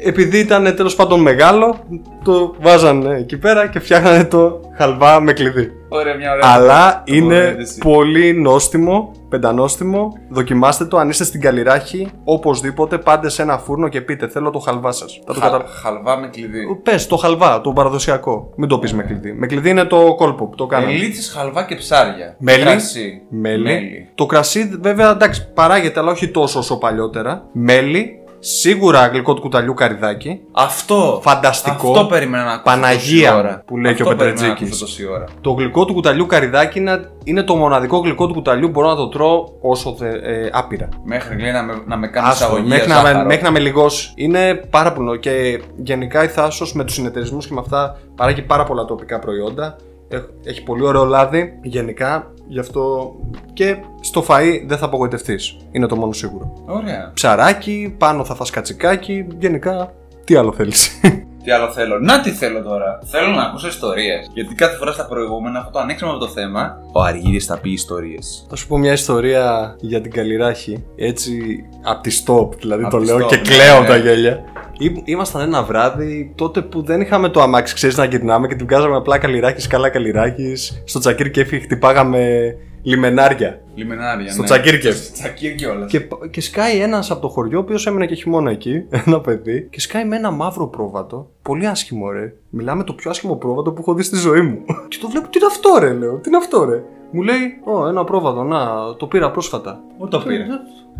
[0.04, 1.78] επειδή ήταν τέλος πάντων μεγάλο,
[2.24, 5.72] το βάζανε εκεί πέρα και φτιάχνανε το χαλβά με κλειδί.
[5.98, 6.50] Ωραία, μια ωραία.
[6.52, 7.78] Αλλά είναι τοποθέτηση.
[7.78, 10.12] πολύ νόστιμο, πεντανόστιμο.
[10.28, 12.08] Δοκιμάστε το αν είστε στην Καλλιράχη.
[12.24, 15.20] Οπωσδήποτε πάντε σε ένα φούρνο και πείτε Θέλω το χαλβά σας.
[15.26, 15.64] Θα το Χα- κατα...
[15.82, 16.60] Χαλβά με κλειδί.
[16.82, 18.52] Πες το χαλβά, το παραδοσιακό.
[18.56, 19.32] Μην το πεις με κλειδί.
[19.32, 20.92] Με κλειδί είναι το κόλπο που το κάναμε.
[20.92, 22.36] Ελίτσες, χαλβά και ψάρια.
[22.38, 22.62] Μέλι.
[22.62, 23.22] Κρασί.
[23.28, 24.08] Μέλι.
[24.14, 27.46] Το κρασί βέβαια εντάξει παράγεται αλλά όχι τόσο όσο παλιότερα.
[27.52, 28.18] Μέλι.
[28.46, 30.40] Σίγουρα γλυκό του κουταλιού καριδάκι.
[30.52, 31.20] Αυτό.
[31.22, 31.90] Φανταστικό.
[31.90, 33.62] Αυτό περίμενα να ακούσω Παναγία τόση ώρα.
[33.66, 34.82] που λέει Αυτό και ο περίμενα να Πετρετζίκης.
[34.82, 35.24] ακούσω τόση ώρα.
[35.40, 38.96] Το γλυκό του κουταλιού καριδάκι είναι, είναι το μοναδικό γλυκό του κουταλιού που μπορώ να
[38.96, 40.88] το τρώω όσο θε, ε, άπειρα.
[41.04, 42.68] Μέχρι λέει να με, να με κάνει Άστο, εισαγωγή.
[42.68, 43.26] μέχρι, για να με, ζάχαρο.
[43.26, 44.12] μέχρι να με λιγώσει.
[44.14, 45.18] Είναι πάρα πολύ.
[45.18, 49.76] Και γενικά η Θάσος με τους συνεταιρισμούς και με αυτά παράγει πάρα πολλά τοπικά προϊόντα.
[50.08, 51.58] Έχ- Έχει πολύ ωραίο λάδι.
[51.62, 53.14] Γενικά γι' αυτό
[53.52, 55.56] και στο φαΐ δεν θα απογοητευτείς.
[55.70, 56.52] Είναι το μόνο σίγουρο.
[56.66, 57.10] Ωραία.
[57.14, 59.26] Ψαράκι, πάνω θα φας κατσικάκι.
[59.38, 61.00] Γενικά, τι άλλο θέλεις.
[61.44, 61.98] Τι άλλο θέλω.
[61.98, 62.98] Να τι θέλω τώρα.
[63.04, 64.30] Θέλω να ακούσω ιστορίες.
[64.34, 66.78] Γιατί κάθε φορά στα προηγούμενα, αυτό το ανοίξαμε από το θέμα.
[66.92, 68.46] Ο Αργύρι θα πει ιστορίες.
[68.48, 70.84] Θα σου πω μια ιστορία για την Καλλιράχη.
[70.96, 73.86] Έτσι, από τη stop, δηλαδή Απ' το τη λέω stop, και ναι, κλαίω ναι.
[73.86, 74.40] τα γέλια.
[74.78, 78.66] Ή- Ήμασταν ένα βράδυ τότε που δεν είχαμε το αμάξι, ξέρεις να γυρνάμε και την
[78.66, 80.52] βγάζαμε απλά καλλιράκι, καλά καλλιράκι.
[80.84, 82.54] Στο τσακίρ κέφι χτυπάγαμε
[82.84, 83.60] λιμενάρια.
[83.74, 84.32] Λιμενάρια.
[84.32, 84.46] Στο ναι.
[84.46, 84.96] Τσακίρκεφ.
[84.96, 85.86] Στο Τσακίρ κιόλα.
[85.86, 89.68] Και, και σκάει ένας από το χωριό, ο οποίος έμενε και χειμώνα εκεί, ένα παιδί,
[89.70, 91.30] και σκάει με ένα μαύρο πρόβατο.
[91.42, 92.34] Πολύ άσχημο, ρε.
[92.50, 94.58] Μιλάμε το πιο άσχημο πρόβατο που έχω δει στη ζωή μου.
[94.88, 96.82] και το βλέπω, τι είναι αυτό, ρε, λέω, τι είναι αυτό, ρε.
[97.10, 99.80] Μου λέει, Ω, ένα πρόβατο, να, το πήρα πρόσφατα.
[99.98, 100.44] Πού το πήρε;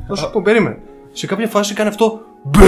[0.08, 0.78] Θα σου πω, περίμενε.
[1.12, 2.20] Σε κάποια φάση κάνει αυτό.
[2.42, 2.64] Μπε!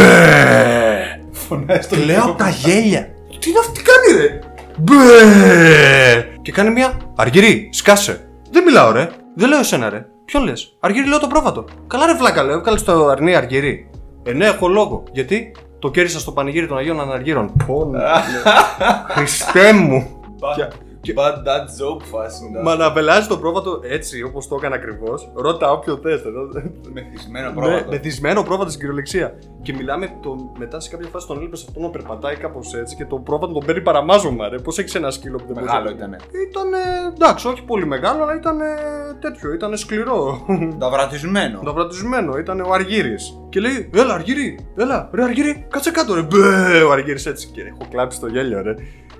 [1.30, 3.08] Φωνάζει Και λέω από τα γέλια.
[3.38, 4.38] Τι είναι αυτή, τι κάνει, ρε.
[4.78, 6.38] Μπε!
[6.42, 6.96] Και κάνει μια.
[7.14, 8.25] Αργυρί, σκάσε.
[8.56, 9.08] Δεν μιλάω, ρε.
[9.34, 10.06] Δεν λέω εσένα, ρε.
[10.24, 11.64] Ποιον λες; Αργυρί, λέω το πρόβατο.
[11.86, 12.60] Καλά, ρε βλάκα, λέω.
[12.60, 13.90] Κάλεσε το αρνί Αργυρί.
[14.22, 15.02] Ε, ναι, έχω λόγο.
[15.12, 17.52] Γιατί; Το κέρδισα στο πανηγύρι των Αγίων Αναργύρων.
[17.66, 17.98] Πω, ναι.
[19.14, 20.20] Χριστέ μου.
[21.06, 22.42] Και- Bad dad joke φάση.
[22.62, 25.30] Μα να πελάζει το πρόβατο έτσι όπως το έκανα ακριβώς.
[25.34, 26.20] Ρώτα όποιον θες.
[26.92, 27.90] Μεθυσμένο Ναι, πρόβατο.
[27.90, 29.34] μεθυσμένο πρόβατο στην κυριολεξία.
[29.62, 33.04] Και μιλάμε το, μετά σε κάποια φάση τον έλειπε αυτό να περπατάει κάπως έτσι και
[33.04, 34.48] το πρόβατο τον παίρνει παραμάζωμα.
[34.48, 34.58] Ρε.
[34.58, 36.16] Πώς έχει ένα σκύλο που δεν μπορεί Μεγάλο να- ήτανε.
[36.50, 36.66] Ήταν
[37.14, 38.58] εντάξει, όχι πολύ μεγάλο, αλλά ήταν
[39.20, 40.46] τέτοιο, ήταν σκληρό.
[40.80, 41.60] Ταυρατισμένο.
[41.64, 43.14] Ταυρατισμένο, ήταν ο Αργύρι.
[43.48, 46.22] Και λέει, Έλα, Αργύρι, έλα, ρε Αργύρι, κάτσε κάτω, ρε.
[46.22, 47.46] Μπε, ο Αργύρι έτσι.
[47.52, 48.74] Και έχω κλάψει το γέλιο, ρε.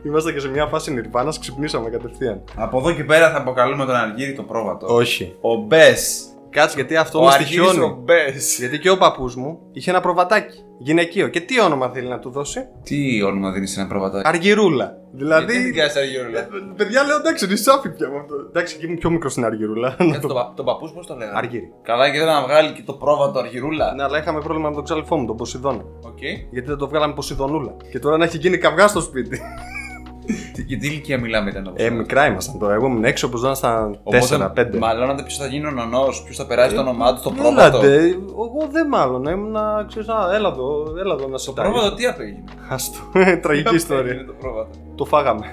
[0.06, 2.42] Είμαστε και σε μια φάση νιρβάνα, ξυπνήσαμε κατευθείαν.
[2.56, 4.86] Από εδώ και πέρα θα αποκαλούμε τον Αργύρι το πρόβατο.
[4.94, 5.36] Όχι.
[5.40, 6.24] Ο Μπες.
[6.50, 7.94] Κάτσε γιατί αυτό Ο με Αργύρης ο στοιχιώνει.
[8.04, 8.58] Μπες.
[8.58, 10.58] Γιατί και ο παππούς μου είχε ένα προβατάκι.
[10.78, 11.28] Γυναικείο.
[11.28, 14.20] Και τι όνομα θέλει να του δώσει; Τι όνομα δίνεις σε ένα πρόβατο.
[14.24, 14.92] Αργυρούλα.
[15.12, 15.52] Δηλαδή.
[15.52, 16.38] Τι δικιάς σου Αργύρουλα.
[16.40, 18.34] Ε, Παιδιά λέω εντάξει, είναι σάφι πια με αυτό.
[18.48, 19.94] Εντάξει, εκεί ήμουν πιο μικρός στην Αργυρούλα.
[19.98, 21.38] Κάτσε, τον πα- Τον παππούς πώς το λέγανε.
[21.38, 21.72] Αργύρι.
[21.82, 23.94] Καλά και δεν να βγάλει και το πρόβατο Αργυρούλα.
[23.94, 25.82] Ναι, αλλά είχαμε πρόβλημα με τον ξαλφό μου, τον Ποσειδώνα.
[26.02, 26.22] Οκ.
[26.50, 27.76] Γιατί δεν το βγάλαμε Ποσειδονούλα.
[27.90, 29.40] Και τώρα να έχει γίνει καυγά στο σπίτι.
[30.52, 32.74] Τι- Για τι ηλικία μιλάμε ήταν Ε, μικρά ήμασταν τώρα.
[32.74, 34.78] Εγώ ήμουν έξω, όπω ήμασταν 4-5.
[34.78, 38.04] Μαλώνατε ποιο θα γίνει ο νονό, ποιος θα περάσει το όνομά του στο πρόβατο; Έλατε,
[38.32, 39.24] εγώ δεν μάλλον.
[39.24, 39.56] Ήμουν,
[39.88, 42.98] ξέρεις, α, έλα εδώ, έλα εδώ να σε Το πρόβατο τι απέγινε; Άστο,
[43.42, 44.02] τραγική Τι ιστορία.
[44.02, 45.46] απέγινε το πρόβατο; Το φάγαμε.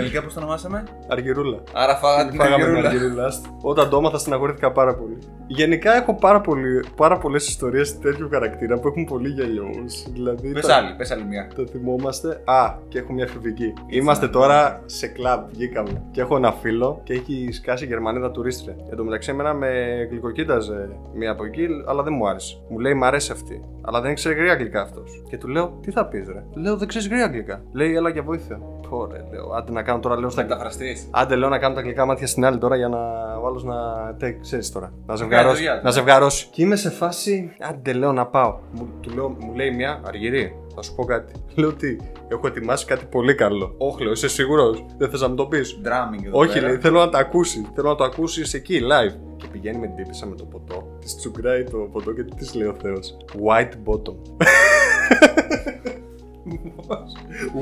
[0.00, 1.58] Τελικά πώς το ονομάσαμε; Αργυρούλα.
[1.72, 2.88] Άρα φάγατε την Φάγαμε την Αργυρούλα.
[2.88, 3.24] Αργυρούλα.
[3.26, 3.48] άστο.
[3.62, 5.18] Όταν το έμαθα, στεναχωρήθηκα πάρα πολύ.
[5.46, 10.06] Γενικά έχω πάρα, πολύ, πάρα πολλές ιστορίες τέτοιου χαρακτήρα που έχουν πολύ γέλιο όμως.
[10.12, 10.52] Δηλαδή.
[10.52, 11.48] Πες τα- άλλη, πες άλλη μια.
[11.54, 12.40] Το θυμόμαστε.
[12.44, 13.72] Α, και έχω μια εφηβική.
[13.86, 16.02] Είμαστε τώρα σε κλαμπ, βγήκαμε.
[16.10, 18.76] Και έχω ένα φίλο και έχει σκάσει Γερμανίδα τουρίστρια.
[18.90, 19.68] Εν τω μεταξύ, εμένα με
[20.10, 22.56] γλυκοκοίταζε μία από εκεί, αλλά δεν μου άρεσε.
[22.68, 23.64] Μου λέει, Μ' αρέσει αυτή.
[23.90, 25.22] Αλλά δεν ξέρει γρήγορα αγγλικά αυτός.
[25.28, 27.62] Και του λέω, τι θα πεις, ρε; Λέω, δεν ξέρεις γρήγορα αγγλικά.
[27.72, 28.60] Λέει, έλα για βοήθεια.
[28.88, 30.96] Ωραία, λέω, άντε να κάνω τώρα, λέω στα Μεταφραστή.
[31.10, 32.98] Άντε λέω να κάνω τα αγγλικά μάτια στην άλλη τώρα για να
[33.42, 33.76] ο άλλο να.
[34.14, 34.92] Τε, ξέρεις τώρα.
[35.06, 35.56] Να ζευγαρώσει.
[35.56, 35.84] δουλειά του.
[35.84, 36.46] Να ζευγαρώσει.
[36.50, 37.52] Και είμαι σε φάση.
[37.60, 38.58] Άντε λέω να πάω.
[38.72, 40.56] Μου, του λέω, μου λέει μια αργυρή.
[40.82, 41.32] Θα σου πω κάτι.
[41.54, 41.96] Λέω τι.
[42.28, 43.74] Έχω ετοιμάσει κάτι πολύ καλό.
[43.78, 44.84] Όχι, λέω, είσαι σίγουρος.
[44.98, 46.66] Δεν θες να μου το πεις; Drumming εδώ Όχι, πέρα.
[46.68, 47.66] λέει, θέλω να το ακούσει.
[47.74, 49.14] Θέλω να το ακούσεις εκεί, live.
[49.36, 50.96] Και πηγαίνει με την τύπησα με το ποτό.
[51.00, 53.16] Της τσουγκράει το ποτό και της λέει ο Θεός.
[53.46, 54.14] White bottom.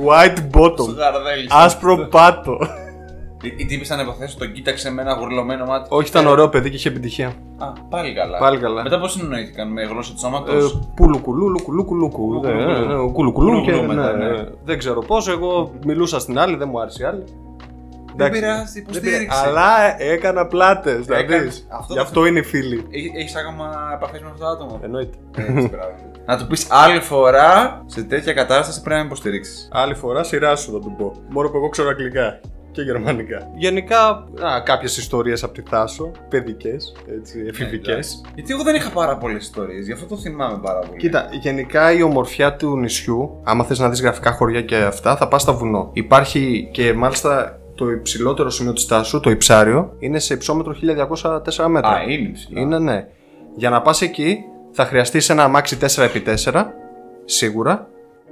[0.07, 0.95] White Στο bottom.
[0.97, 1.47] γαρδέλι.
[1.51, 2.59] Άσπρο πάτο.
[3.43, 5.89] Η, η τύπη σαν υποθέσω τον κοίταξε με ένα γουρλωμένο μάτι.
[5.93, 7.27] Όχι, ήταν ωραίο παιδί και είχε επιτυχία.
[7.59, 8.39] Α, πάλι καλά.
[8.39, 8.83] Πάλι καλά.
[8.83, 12.33] Μετά πώς συνεννοήθηκαν με γλώσσα του σώματος; Ε, Πούλου κουλού, λουκου, λουκου, λουκου.
[12.33, 12.71] Λουκου, Ναι, λουκου.
[12.89, 14.29] ναι, ναι, Κουλου κουλού Κουλου και κουλού ναι, μετά, ναι.
[14.31, 14.45] ναι.
[14.65, 15.29] Δεν ξέρω πώς.
[15.29, 17.25] Εγώ μιλούσα στην άλλη, δεν μου άρεσε η άλλη.
[18.17, 18.41] δεν εντάξει.
[18.41, 19.27] πειράζει, Δεν υποστήριξη.
[19.27, 19.49] πειράζει.
[19.49, 21.05] Αλλά έκανα πλάτες.
[21.05, 21.23] Δηλαδή.
[21.23, 21.67] Έκανες.
[21.71, 22.87] Αυτό Γι' το αυτό είναι οι φίλοι.
[23.19, 25.17] Έχεις ακόμα επαφές με αυτό το άτομο; Εννοείται.
[25.37, 25.95] Έτσι, μπράβο.
[26.27, 29.69] Να του πεις άλλη φορά σε τέτοια κατάσταση πρέπει να με υποστηρίξεις.
[29.73, 31.13] Άλλη φορά σειρά σου θα του πω.
[31.29, 32.41] Μόνο που εγώ ξέρω αγγλικά
[32.79, 33.51] και γερμανικά.
[33.55, 38.25] Γενικά, α, κάποιες ιστορίες από τη Θάσο, παιδικές, έτσι, εφηβικές.
[38.35, 40.99] Γιατί εγώ δεν είχα πάρα πολλές ιστορίες, γι' αυτό το θυμάμαι πάρα πολύ.
[40.99, 45.29] Κοίτα, γενικά η ομορφιά του νησιού, άμα θες να δεις γραφικά χωριά και αυτά, θα
[45.29, 45.91] πας στα βουνό.
[45.93, 51.91] Υπάρχει και μάλιστα το υψηλότερο σημείο της Τάσου, το Υψάριο, είναι σε υψόμετρο 1204 μέτρα.
[51.91, 52.61] Α, είναι ψηλά.
[52.61, 53.07] Είναι, ναι.
[53.57, 54.39] Για να πας εκεί
[54.71, 56.65] θα χρειαστείς ένα αμάξι 4x4,
[57.25, 57.89] σίγουρα,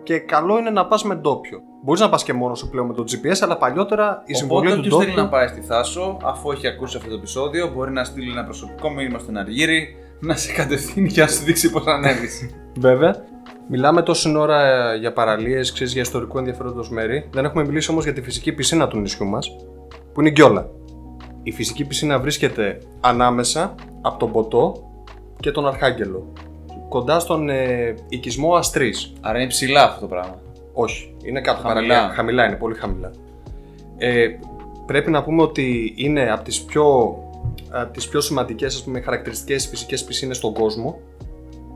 [0.07, 1.61] και καλό είναι να πας με ντόπιο.
[1.83, 4.81] Μπορείς να πας και μόνος σου πλέον με το GPS, αλλά παλιότερα η συμβολή Οπότε
[4.81, 5.23] του όποιος θέλει ντόπιου...
[5.23, 8.91] να πάει στη Θάσο, αφού έχει ακούσει αυτό το επεισόδιο, μπορεί να στείλει ένα προσωπικό
[8.91, 12.51] μήνυμα στον Αργύρι να σε κατευθύνει και να σου δείξει πώς να ανέβεις.
[12.87, 13.25] Βέβαια.
[13.69, 17.29] Μιλάμε τόση ώρα ε, για παραλίες, ξέρεις για ιστορικού ενδιαφέροντος μέρη.
[17.33, 19.57] Δεν έχουμε μιλήσει όμως για τη φυσική πισίνα του νησιού μας,
[20.13, 20.69] που είναι η Γκιόλα.
[21.43, 24.91] Η φυσική πισίνα βρίσκεται ανάμεσα από τον Ποτό
[25.41, 26.33] και τον Αρχάγγελο.
[26.89, 29.13] Κοντά στον ε, οικισμό Αστρής.
[29.21, 30.39] Άρα είναι ψηλά αυτό το πράγμα.
[30.73, 31.75] Όχι, είναι κάτω Χαμηλά.
[31.75, 32.15] παραλία.
[32.15, 33.11] Χαμηλά είναι, πολύ χαμηλά.
[33.97, 34.27] Ε,
[34.87, 37.17] πρέπει να πούμε ότι είναι από τις πιο,
[37.71, 40.99] από τις πιο σημαντικές ας πούμε, χαρακτηριστικές φυσικές πισίνες στον κόσμο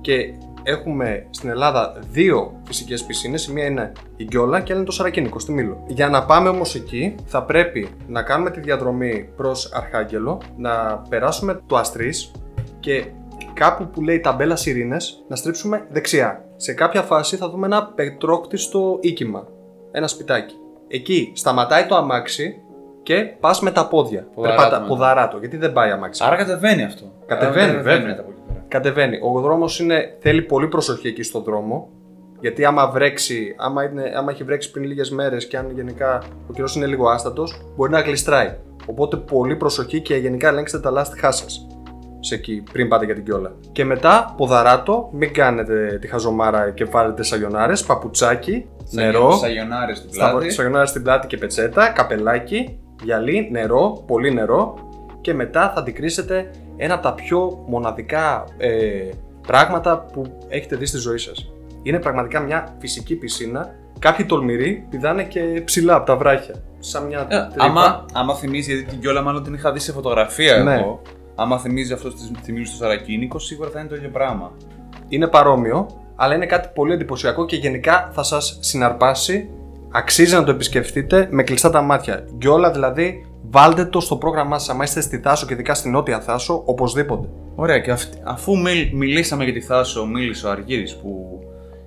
[0.01, 0.33] και
[0.63, 4.85] έχουμε στην Ελλάδα δύο φυσικές πισίνες, η μία είναι η Γκιόλα και η άλλη είναι
[4.85, 5.85] το Σαρακίνικο στη Μήλο.
[5.87, 11.61] Για να πάμε όμως εκεί θα πρέπει να κάνουμε τη διαδρομή προς Αρχάγγελο, να περάσουμε
[11.67, 12.31] το Αστρής
[12.81, 13.05] και
[13.55, 16.45] κάπου που λέει ταμπέλα Σιρήνες να στρίψουμε δεξιά.
[16.57, 19.47] Σε κάποια φάση θα δούμε ένα πετρόκτιστο οίκημα,
[19.91, 20.55] ένα σπιτάκι.
[20.89, 22.55] Εκεί σταματάει το αμάξι
[23.03, 24.27] και πας με τα πόδια.
[24.35, 24.95] Ποδαράτο Περπάτα, μετά.
[24.95, 26.25] ποδαράτο, γιατί δεν πάει αμάξι.
[26.27, 27.13] Άρα κατεβαίνει αυτό.
[27.27, 28.07] Κατεβαίνει, Άρα βέβαια.
[28.07, 28.65] μετά από εκεί πέρα.
[28.69, 29.19] Κατεβαίνει.
[29.23, 29.83] Ο δρόμος
[30.21, 31.89] θέλει πολύ προσοχή εκεί στον δρόμο.
[32.41, 36.53] Γιατί άμα βρέξει, άμα, είναι, άμα έχει βρέξει πριν λίγες μέρες και αν γενικά ο
[36.53, 38.57] καιρός είναι λίγο άστατος, μπορεί να γλιστράει.
[38.87, 41.70] Οπότε πολύ προσοχή και γενικά ελέγξτε τα λάστιχά σα.
[42.21, 43.53] Σε εκεί, πριν πάτε για την κιόλα.
[43.73, 50.31] Και μετά, ποδαράτο, μην κάνετε τη χαζομάρα και βάλετε σαγιονάρες, παπουτσάκι, νερό, Σαγιονάρες στην στα
[50.31, 50.51] πλάτη.
[50.51, 54.75] σαγιονάρες στην πλάτη και πετσέτα, καπελάκι, γυαλί, νερό, πολύ νερό
[55.21, 59.09] και μετά θα αντικρίσετε ένα από τα πιο μοναδικά ε,
[59.47, 61.53] πράγματα που έχετε δει στη ζωή σας.
[61.83, 63.75] Είναι πραγματικά μια φυσική πισίνα.
[63.99, 66.55] Κάποιοι τολμηροί πηδάνε και ψηλά από τα βράχια.
[66.79, 67.65] Σαν μια Ε, τρύπα.
[67.65, 70.75] άμα, άμα θυμίζει, γιατί την κιόλα μάλλον την είχα δει σε φωτογραφία Ναι.
[70.75, 71.03] εγώ.
[71.43, 74.53] Άμα θυμίζει αυτός στη θυμίζει στο Σαρακίνικο, σίγουρα θα είναι το ίδιο πράγμα.
[75.09, 75.87] Είναι παρόμοιο,
[76.17, 79.51] αλλά είναι κάτι πολύ εντυπωσιακό και γενικά θα σας συναρπάσει.
[79.93, 82.25] Αξίζει να το επισκεφτείτε με κλειστά τα μάτια.
[82.39, 84.69] Και όλα δηλαδή βάλτε το στο πρόγραμμά σας.
[84.75, 87.29] Αν είστε στη Θάσο και ειδικά στην Νότια Θάσο, οπωσδήποτε.
[87.55, 91.39] Ωραία, και αυτ- αφού μιλ- μιλήσαμε για τη Θάσο, μίλησε ο Αργύρης που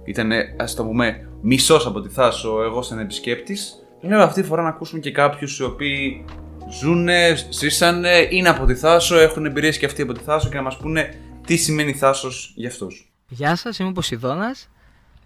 [0.04, 3.86] ήταν, ας το πούμε, μισός από τη Θάσο, εγώ σαν επισκέπτης.
[4.02, 6.26] Λέω αυτή τη φορά να ακούσουμε και κάποιους οι οποίοι
[6.70, 10.62] ζουνε, ζήσανε, είναι από τη Θάσο, έχουν εμπειρίες και αυτοί από τη Θάσο και να
[10.62, 13.12] μας πούνε τι σημαίνει Θάσος για αυτούς.
[13.28, 14.70] Γεια σας, είμαι ο Ποσειδώνας.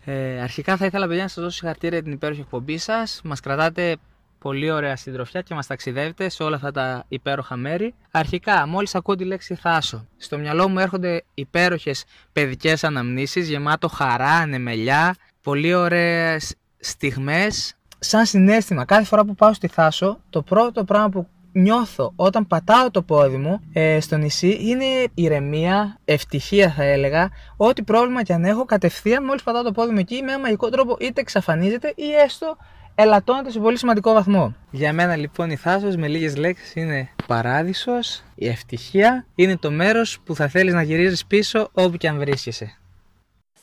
[0.05, 3.21] Ε, αρχικά θα ήθελα, παιδιά, να σας δώσω συγχαρητήρια για την υπέροχη εκπομπή σας.
[3.23, 3.97] Μας κρατάτε
[4.39, 7.93] πολύ ωραία συντροφιά και μας ταξιδεύετε σε όλα αυτά τα υπέροχα μέρη.
[8.11, 14.31] Αρχικά, μόλις ακούω τη λέξη Θάσο, στο μυαλό μου έρχονται υπέροχες παιδικές αναμνήσεις, γεμάτο χαρά,
[14.31, 17.76] ανεμελιά, πολύ ωραίες στιγμές.
[17.99, 22.91] Σαν συνέστημα, κάθε φορά που πάω στη Θάσο, το πρώτο πράγμα που νιώθω όταν πατάω
[22.91, 27.29] το πόδι μου ε, στο νησί είναι ηρεμία, ευτυχία θα έλεγα.
[27.57, 30.69] Ό,τι πρόβλημα και αν έχω, κατευθείαν μόλις πατάω το πόδι μου εκεί, με ένα μαγικό
[30.69, 32.57] τρόπο είτε εξαφανίζεται ή έστω
[32.95, 34.55] ελαττώνεται σε πολύ σημαντικό βαθμό.
[34.71, 40.19] Για μένα λοιπόν η Θάσος με λίγες λέξεις είναι παράδεισος, η ευτυχία είναι το μέρος
[40.23, 42.77] που θα θέλεις να γυρίζεις πίσω όπου και αν βρίσκεσαι.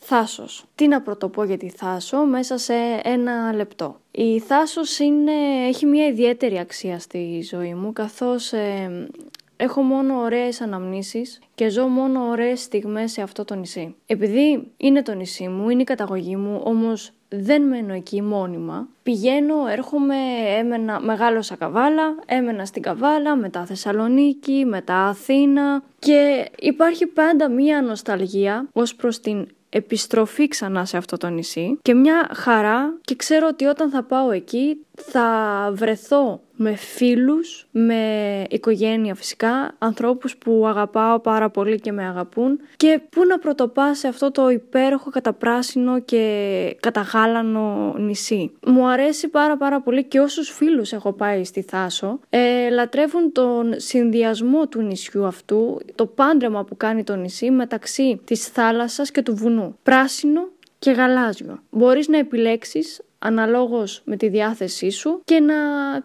[0.07, 0.64] Θάσος.
[0.74, 4.00] Τι να πρωτοπώ για τη Θάσο μέσα σε ένα λεπτό.
[4.11, 5.32] Η Θάσος είναι,
[5.68, 9.07] έχει μια ιδιαίτερη αξία στη ζωή μου καθώς ε,
[9.57, 13.94] Έχω μόνο ωραίες αναμνήσεις και ζω μόνο ωραίες στιγμές σε αυτό το νησί.
[14.07, 18.88] Επειδή είναι το νησί μου, είναι η καταγωγή μου, όμως δεν μένω εκεί μόνιμα.
[19.02, 20.16] Πηγαίνω, έρχομαι,
[20.59, 28.68] έμενα, μεγάλωσα Καβάλα, έμενα στην Καβάλα, μετά Θεσσαλονίκη, μετά Αθήνα και υπάρχει πάντα μία νοσταλγία
[28.72, 29.46] ως προς την
[29.77, 31.79] επιστροφή ξανά σε αυτό το νησί.
[31.83, 38.44] Και μια χαρά και ξέρω ότι όταν θα πάω εκεί θα βρεθώ με φίλους, με
[38.50, 44.09] οικογένεια φυσικά, ανθρώπους που αγαπάω πάρα πολύ και με αγαπούν και πού να πρωτοπά σε
[44.09, 48.52] αυτό το υπέροχο καταπράσινο και καταγάλανο νησί.
[48.66, 53.74] Μου αρέσει πάρα πάρα πολύ και όσους φίλους έχω πάει στη Θάσο ε, λατρεύουν τον
[53.76, 59.34] συνδυασμό του νησιού αυτού, το πάντρεμα που κάνει το νησί μεταξύ της θάλασσας και του
[59.34, 59.78] βουνού.
[59.82, 60.48] Πράσινο
[60.78, 61.62] και γαλάζιο.
[61.70, 65.55] Μπορείς να επιλέξεις αναλόγως με τη διάθεσή σου και να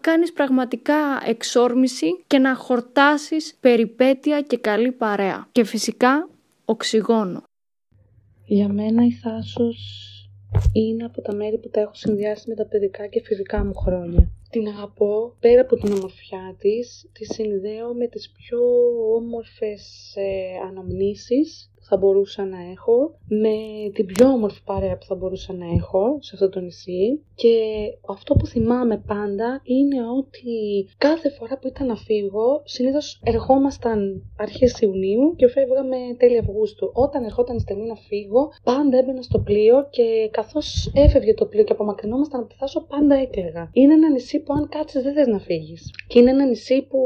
[0.02, 5.48] κάνεις πραγματικά εξόρμηση και να χορτάσεις περιπέτεια και καλή παρέα.
[5.52, 6.30] Και φυσικά
[6.66, 7.44] οξυγόνο.
[8.46, 9.80] Για μένα η Θάσος
[10.74, 14.32] είναι από τα μέρη που τα έχω συνδυάσει με τα παιδικά και φιβικά μου χρόνια.
[14.50, 18.60] Την αγαπώ, πέρα από την ομορφιά της, τη συνδέω με τις πιο
[19.16, 22.96] όμορφες ε, αναμνήσεις θα μπορούσα να έχω,
[23.28, 23.56] με
[23.94, 27.56] την πιο όμορφη παρέα που θα μπορούσα να έχω σε αυτό το νησί και
[28.08, 34.80] αυτό που θυμάμαι πάντα είναι ότι κάθε φορά που ήταν να φύγω, συνήθως ερχόμασταν αρχές
[34.80, 36.92] Ιουνίου και φεύγαμε τέλη Αυγούστου.
[36.94, 41.64] Όταν ερχόταν η στιγμή να φύγω, πάντα έμπαινα στο πλοίο και καθώς έφευγε το πλοίο
[41.64, 43.70] και απομακρυνόμασταν από τη θάσο, πάντα έκλαιγα.
[43.74, 45.94] Είναι ένα νησί που αν κάτσεις δεν θες να φύγεις.
[46.08, 47.00] Και είναι ένα νησί που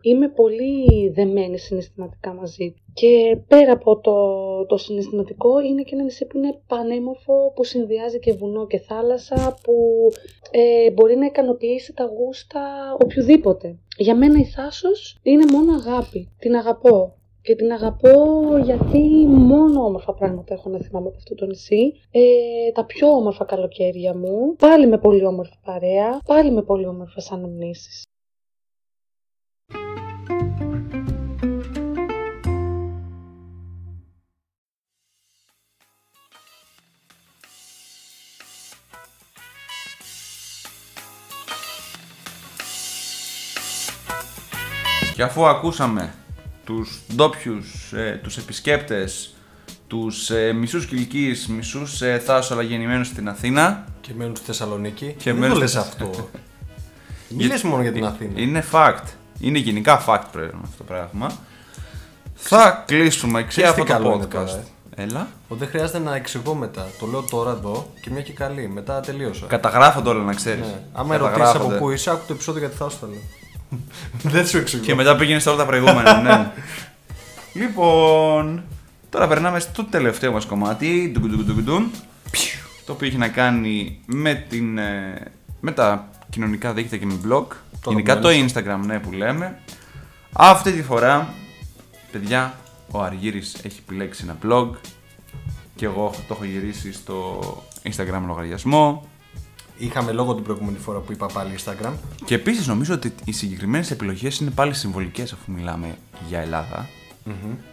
[0.00, 2.87] είμαι πολύ δεμένη συναισθηματικά μαζί του.
[3.00, 4.16] Και πέρα από το,
[4.66, 9.58] το συναισθηματικό είναι και ένα νησί που είναι πανέμορφο, που συνδυάζει και βουνό και θάλασσα,
[9.62, 9.74] που
[10.50, 12.60] ε, μπορεί να ικανοποιήσει τα γούστα
[13.02, 13.76] οποιοδήποτε.
[13.96, 16.28] Για μένα η Θάσος είναι μόνο αγάπη.
[16.38, 17.12] Την αγαπώ.
[17.42, 18.16] Και την αγαπώ
[18.64, 21.92] γιατί μόνο όμορφα πράγματα έχω να θυμάμαι από αυτό το νησί.
[22.10, 22.20] Ε,
[22.72, 28.06] τα πιο όμορφα καλοκαίρια μου, πάλι με πολύ όμορφη παρέα, πάλι με πολύ όμορφες αναμνήσεις.
[45.18, 46.14] Και αφού ακούσαμε
[46.64, 49.34] τους ντόπιους, ε, τους επισκέπτες,
[49.86, 53.84] τους ε, μισούς Κιλκής, μισούς ε, Θάσο αλλά γεννημένους στην Αθήνα.
[54.00, 55.14] Και μένουν στη Θεσσαλονίκη.
[55.18, 56.28] Και δεν μένουν το λες στη- αυτό.
[57.36, 58.40] Μην λες μόνο για την Αθήνα.
[58.40, 59.02] Είναι fact.
[59.40, 61.32] Είναι γενικά fact πρέπει αυτό το πράγμα.
[62.34, 64.30] Θα κλείσουμε και Ξέρεις τι αυτό καλό το είναι podcast.
[64.30, 64.64] τώρα,
[64.94, 65.28] Έλα.
[65.48, 66.86] Ότι δεν χρειάζεται να εξηγώ μετά.
[66.98, 68.68] Το λέω τώρα εδώ και μια και καλή.
[68.68, 69.46] Μετά τελείωσα.
[69.46, 70.66] Καταγράφονται όλα να ξέρεις.
[70.66, 70.80] Ναι.
[70.92, 73.20] Άμα ερωτήσεις από πού είσαι, άκου το επεισόδιο γιατί θα σου τα λέω.
[74.22, 74.84] Δεν σου εξηγώ.
[74.84, 76.50] Και μετά πήγαινες σε όλα τα προηγούμενα, ναι.
[77.60, 78.62] λοιπόν,
[79.10, 81.90] τώρα περνάμε στο τελευταίο μας κομμάτι, ντουγκουντουγκουντουγκουντουν,
[82.86, 85.22] το οποίο έχει να κάνει με, την, ε,
[85.60, 87.46] με τα κοινωνικά δίκτυα και με blog.
[87.80, 89.58] Το Γενικά το αγαπημένο Instagram, ναι, που λέμε.
[90.32, 91.34] Αυτή τη φορά,
[92.12, 92.54] παιδιά,
[92.90, 94.70] ο Αργύρης έχει επιλέξει ένα blog
[95.74, 97.40] και εγώ το έχω γυρίσει στο
[97.82, 99.08] Instagram λογαριασμό.
[99.78, 101.92] Είχαμε λόγο την προηγούμενη φορά που είπα πάλι Instagram.
[102.24, 105.98] Και επίσης νομίζω ότι οι συγκεκριμένες επιλογές είναι πάλι συμβολικές αφού μιλάμε
[106.28, 106.88] για Ελλάδα.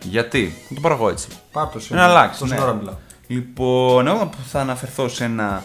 [0.03, 1.27] Γιατί, να το πάρω εγώ έτσι.
[1.51, 2.05] Πάρ' το Να σήμερα.
[2.05, 2.39] αλλάξει.
[2.39, 2.59] Τόση ναι.
[2.59, 2.93] ώρα μιλάω.
[3.27, 5.63] Λοιπόν, εγώ θα αναφερθώ σε ένα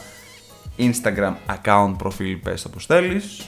[0.78, 3.40] Instagram account προφίλ, πες το πως θέλεις.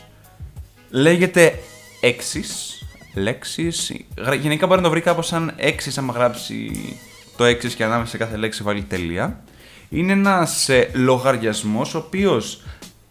[0.90, 1.58] Λέγεται
[2.02, 2.84] Exis.
[3.14, 3.92] Λέξεις.
[4.18, 6.70] Γρα- Γενικά μπορεί να το βρει κάπως σαν Exis άμα γράψει
[7.36, 9.40] το Exis και ανάμεσα σε κάθε λέξη βάλει τελεία.
[9.88, 12.62] Είναι ένας ε, λογαριασμός ο οποίος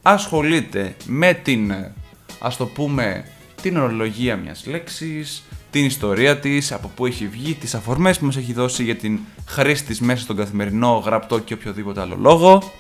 [0.01, 1.93] ασχολείται με την, ε,
[2.39, 3.25] ας το πούμε,
[3.61, 8.37] την ορολογία μιας λέξης, την ιστορία της, από πού έχει βγει, τις αφορμές που μας
[8.37, 12.71] έχει δώσει για την χρήση της μέσα στον καθημερινό, γραπτό και οποιοδήποτε άλλο λόγο.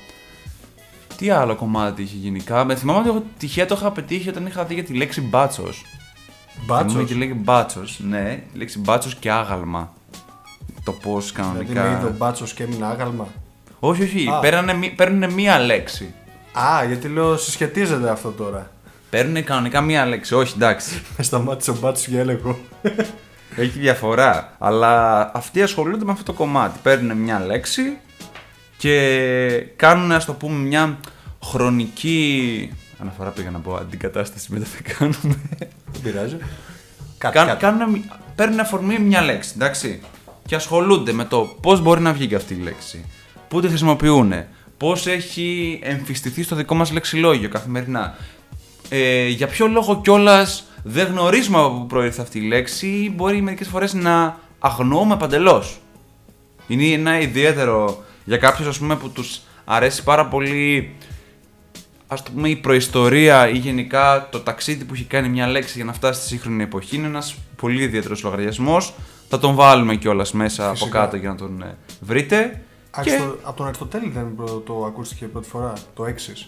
[1.17, 2.63] Τι άλλο κομμάτι είχε γενικά.
[2.65, 5.85] Με θυμάμαι ότι εγώ τυχαία το είχα πετύχει όταν είχα δει για τη λέξη μπάτσος.
[6.65, 6.91] Μπάτσος.
[6.91, 7.99] Θυμάμαι και λέγει μπάτσος.
[8.03, 9.93] Ναι, η λέξη μπάτσος και άγαλμα.
[10.83, 11.83] Το πώς Δηλαδή κανονικά.
[11.83, 13.27] με είδε ο μπάτσος και έμεινε άγαλμα;
[13.79, 14.27] Όχι, όχι.
[14.31, 14.39] Α.
[14.39, 16.13] Παίρνανε, μη- παίρνουνε μία λέξη.
[16.53, 18.71] Α, γιατί λέω συσχετίζεται αυτό τώρα.
[19.09, 20.35] Παίρνουν κανονικά μία λέξη.
[20.35, 21.01] Όχι, εντάξει.
[21.17, 22.59] Με σταμάτησε ο μπάτσο για έλεγχο.
[23.55, 24.55] Έχει διαφορά.
[24.59, 26.79] Αλλά αυτοί ασχολούνται με αυτό το κομμάτι.
[26.83, 27.97] Παίρνουν μια λέξη
[28.77, 30.97] και κάνουν, ας το πούμε, μια
[31.43, 32.71] χρονική.
[33.01, 35.41] Αναφορά πήγα να πω αντικατάσταση μετά θα κάνουμε.
[35.91, 36.37] Δεν πειράζει.
[37.17, 37.59] Κάτι, Κάν, κάτι.
[37.59, 38.03] κάνουν,
[38.35, 40.01] παίρνουν αφορμή μια λέξη, εντάξει.
[40.45, 43.05] Και ασχολούνται με το πώς μπορεί να βγει και αυτή η λέξη.
[43.47, 44.33] Πού τη χρησιμοποιούν.
[44.81, 48.15] Πώς έχει εμφυστηθεί στο δικό μας λεξιλόγιο καθημερινά.
[48.89, 53.41] Ε, για ποιο λόγο κιόλας δεν γνωρίζουμε από πού προήρθε αυτή η λέξη ή μπορεί
[53.41, 55.79] μερικές φορές να αγνοούμε παντελώς.
[56.67, 60.95] Είναι ένα ιδιαίτερο για κάποιους ας πούμε που τους αρέσει πάρα πολύ
[62.07, 65.85] ας το πούμε η προϊστορία ή γενικά το ταξίδι που έχει κάνει μια λέξη για
[65.85, 68.93] να φτάσει στη σύγχρονη εποχή είναι ένας πολύ ιδιαίτερος λογαριασμός.
[69.29, 70.87] Θα τον βάλουμε κιόλας μέσα Φυσικά.
[70.87, 71.77] από κάτω για να τον ε,
[72.95, 73.11] βρείτε.
[73.15, 73.37] Αριστο...
[73.43, 76.47] Από τον Αριστοτέλη δεν προ- το ακούστηκε πρώτη φορά, το έξι.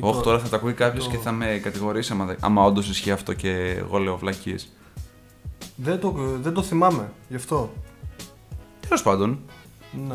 [0.00, 2.88] Όχι, τώρα θα τα ακούει κάποιος το- και θα με κατηγορήσει άμα, δε- άμα όντως
[2.88, 4.72] ισχύει αυτό και εγώ λέω βλακίες.
[5.76, 7.72] Δεν το, δεν το θυμάμαι, γι' αυτό.
[8.80, 9.38] Τέλος πάντων,
[10.08, 10.14] Ναι.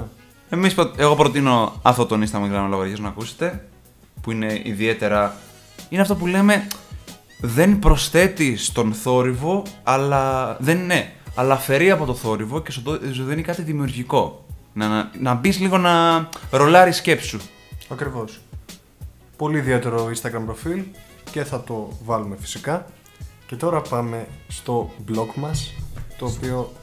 [0.50, 3.68] εμείς, προ- εγώ προτείνω αυτό τον Instagram λογαριασμό να ακούσετε.
[4.22, 5.36] Που είναι ιδιαίτερα.
[5.90, 6.68] Είναι αυτό που λέμε.
[7.42, 10.56] Δεν προσθέτει στον θόρυβο, αλλά.
[10.60, 11.12] Δεν είναι.
[11.36, 14.46] Αλλά αφαιρεί από το θόρυβο και σου δω- σου δίνει κάτι δημιουργικό.
[14.78, 17.40] Να, να, να μπεις λίγο να ρολάρεις σκέψη σου.
[17.90, 18.40] Ακριβώς.
[19.38, 20.84] Πολύ ιδιαίτερο Instagram προφίλ
[21.32, 22.86] και θα το βάλουμε φυσικά.
[23.48, 25.74] Και τώρα πάμε στο blog μας,
[26.18, 26.74] το οποίο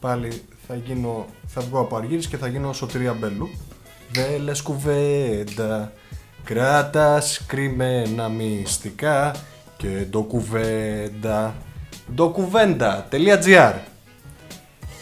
[0.00, 3.50] πάλι θα γίνω, θα βγω από Αργύρης και θα γίνω Σωτηρία Μπέλου.
[4.12, 5.92] Δε λες κουβέντα,
[6.44, 9.34] κράτας κρυμμένα μυστικά
[9.76, 11.54] και το κουβέντα,
[12.14, 13.74] ντοκουβέντα.gr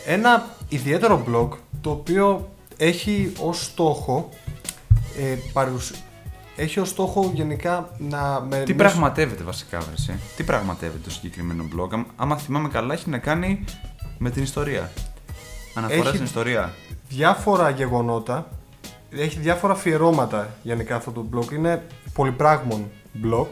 [0.07, 1.49] Ένα ιδιαίτερο blog
[1.85, 4.29] το οποίο έχει ως στόχο
[5.19, 5.95] ε, παρουσ-
[6.57, 10.19] έχει ως στόχο γενικά να με, Τι μέσω- πραγματεύεται βασικά, βρεσέ.
[10.37, 13.65] Τι πραγματεύεται το συγκεκριμένο blog; Άμα- Άμα θυμάμαι καλά, έχει να κάνει
[14.19, 14.91] με την ιστορία.
[15.75, 16.75] Αναφορά Έχει- στην ιστορία.
[17.09, 18.49] διάφορα γεγονότα
[19.11, 21.83] έχει διάφορα αφιερώματα γενικά αυτό το blog είναι
[22.13, 22.91] πολυπράγμων
[23.25, 23.47] blog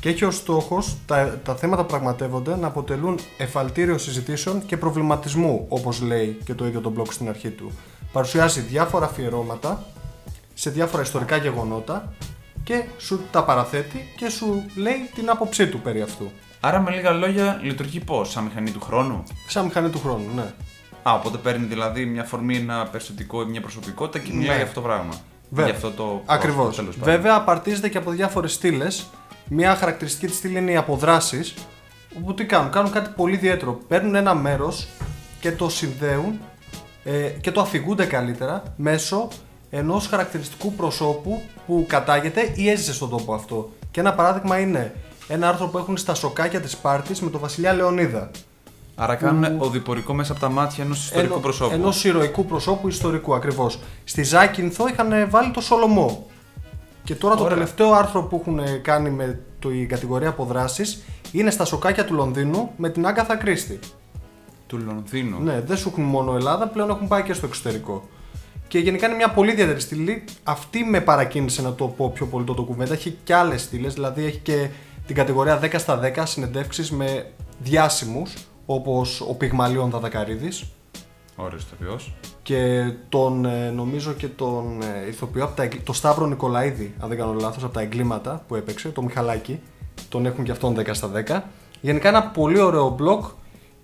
[0.00, 5.66] και έχει ως στόχος τα, τα θέματα που πραγματεύονται να αποτελούν εφαλτήριο συζητήσεων και προβληματισμού
[5.68, 7.70] όπως λέει και το ίδιο το blog στην αρχή του
[8.12, 9.84] παρουσιάζει διάφορα αφιερώματα
[10.54, 12.12] σε διάφορα ιστορικά γεγονότα
[12.64, 16.30] και σου τα παραθέτει και σου λέει την άποψή του περί αυτού
[16.60, 20.52] Άρα, με λίγα λόγια, λειτουργεί πώς, σαν μηχανή του χρόνου; σαν μηχανή του χρόνου, ναι
[21.02, 24.54] Α, οπότε παίρνει δηλαδή μια φορμή, ένα περιστατικό ή μια προσωπικότητα και μιλάει Ναι.
[24.54, 25.14] για αυτό το πράγμα.
[25.48, 25.64] Βέβαια.
[25.64, 26.22] Για αυτό το.
[26.26, 26.56] Ακριβώς.
[26.56, 27.14] πρόσωπο, τέλος πάντων.
[27.14, 29.06] Βέβαια, απαρτίζεται και από διάφορες στήλες.
[29.48, 31.54] Μια χαρακτηριστική της στήλη είναι οι αποδράσεις.
[32.18, 33.80] Όπου τι κάνουν, κάνουν κάτι πολύ ιδιαίτερο.
[33.88, 34.86] Παίρνουν ένα μέρος
[35.40, 36.40] και το συνδέουν
[37.04, 39.28] ε, και το αφηγούνται καλύτερα μέσω
[39.70, 43.70] ενός χαρακτηριστικού προσώπου που κατάγεται ή έζησε στον τόπο αυτό.
[43.90, 44.94] Και ένα παράδειγμα είναι
[45.28, 48.30] ένα άρθρο που έχουν στα σοκάκια της Σπάρτη με τον Βασιλιά Λεωνίδα.
[48.98, 51.74] Άρα κάνουν οδηπορικό μέσα από τα μάτια ενός ιστορικού Ενο- προσώπου.
[51.74, 53.78] ενός ηρωικού προσώπου ιστορικού ακριβώς.
[54.04, 56.26] Στη Ζάκυνθο είχαν βάλει το Σολομό.
[57.04, 57.54] Και τώρα το Ωραία.
[57.54, 62.88] τελευταίο άρθρο που έχουν κάνει με την κατηγορία αποδράσεις είναι στα σοκάκια του Λονδίνου με
[62.90, 63.78] την Άγκαθα Κρίστη.
[64.66, 65.40] Του Λονδίνου.
[65.42, 68.08] Ναι, δεν σου έχουν μόνο Ελλάδα, πλέον έχουν πάει και στο εξωτερικό.
[68.68, 70.24] Και γενικά είναι μια πολύ ιδιαίτερη στήλη.
[70.42, 72.92] Αυτή με παρακίνησε να το πω πιο πολύ το ντοκουμέντα.
[72.92, 74.68] Έχει και άλλες στήλες, δηλαδή έχει και
[75.06, 78.32] την κατηγορία 10 στα 10 συνεντεύξεις με διάσημους
[78.66, 80.64] όπως ο Πυγμαλίων Δαδακαρίδης
[81.36, 81.98] Ωραίο ηθοποιό.
[82.42, 87.08] και τον ε, νομίζω και τον ε, ηθοποιό από τα, εγκλ- το Σταύρο Νικολαίδη, αν
[87.08, 89.60] δεν κάνω λάθος, από τα εγκλήματα που έπαιξε, το Μιχαλάκη.
[90.08, 91.40] Τον έχουν και αυτόν 10 στα 10.
[91.80, 93.30] Γενικά ένα πολύ ωραίο blog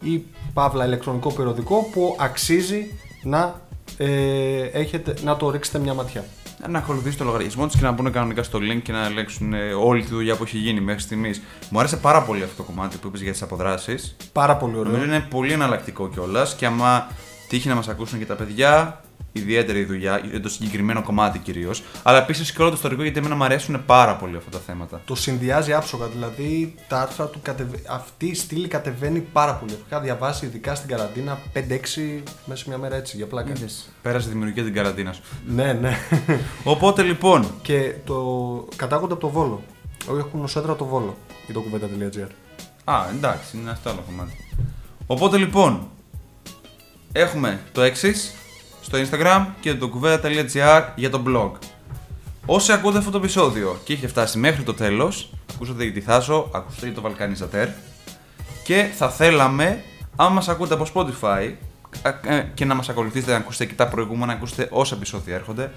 [0.01, 0.23] ή
[0.55, 2.87] παύλα ηλεκτρονικό περιοδικό που αξίζει
[3.23, 3.61] να,
[3.97, 6.25] ε, έχετε, να το ρίξετε μια ματιά.
[6.69, 9.73] Να ακολουθήσει το λογαριασμό της και να μπουν κανονικά στο link και να ελέγξουν ε,
[9.73, 11.43] όλη τη δουλειά που έχει γίνει μέχρι στιγμής.
[11.71, 14.17] Μου άρεσε πάρα πολύ αυτό το κομμάτι που είπες για τις αποδράσεις.
[14.33, 14.93] Πάρα πολύ ωραίο.
[14.93, 17.11] Νομίζω είναι πολύ εναλλακτικό κιόλας και άμα
[17.49, 19.01] τύχει να μας ακούσουν και τα παιδιά,
[19.33, 21.83] ιδιαίτερη δουλειά για το συγκεκριμένο κομμάτι κυρίως.
[22.03, 25.01] Αλλά επίσης και όλο το ιστορικό γιατί εμένα μου αρέσουν πάρα πολύ αυτά τα θέματα.
[25.05, 27.77] Το συνδυάζει άψογα, δηλαδή τα άρθρα του κατεβα...
[27.89, 29.79] αυτή η στήλη κατεβαίνει πάρα πολύ.
[29.91, 31.59] Έχω διαβάσει ειδικά στην καραντίνα 5-6
[32.45, 33.53] μέσα σε μια μέρα έτσι για πλάκα.
[34.03, 35.23] Πέρασε τη δημιουργία την καραντίνα σου.
[35.47, 35.99] Ναι, ναι.
[36.65, 39.63] Οπότε λοιπόν, και το κατάγονται από το Βόλο.
[40.09, 41.17] Όχι, έχουν ως έδρα το Βόλο.
[41.47, 42.29] Η documenta.gr.
[42.85, 44.37] Α, εντάξει, είναι αυτό άλλο κομμάτι.
[45.07, 45.89] Οπότε λοιπόν,
[47.13, 48.15] έχουμε το εξή
[48.83, 51.51] στο Instagram και το κουβέντα.gr για το blog.
[52.47, 56.51] Όσοι ακούτε αυτό το επεισόδιο και έχετε φτάσει μέχρι το τέλος, ακούσατε για τη Θάσο,
[56.55, 57.69] ακούσατε για το Βαλκανιζατέρ
[58.65, 59.83] και θα θέλαμε,
[60.17, 61.53] αν μας ακούτε από Spotify
[62.03, 65.35] α- ε, και να μας ακολουθήσετε, να ακούσετε και τα προηγούμενα, να ακούσετε όσα επεισόδια
[65.35, 65.71] έρχονται,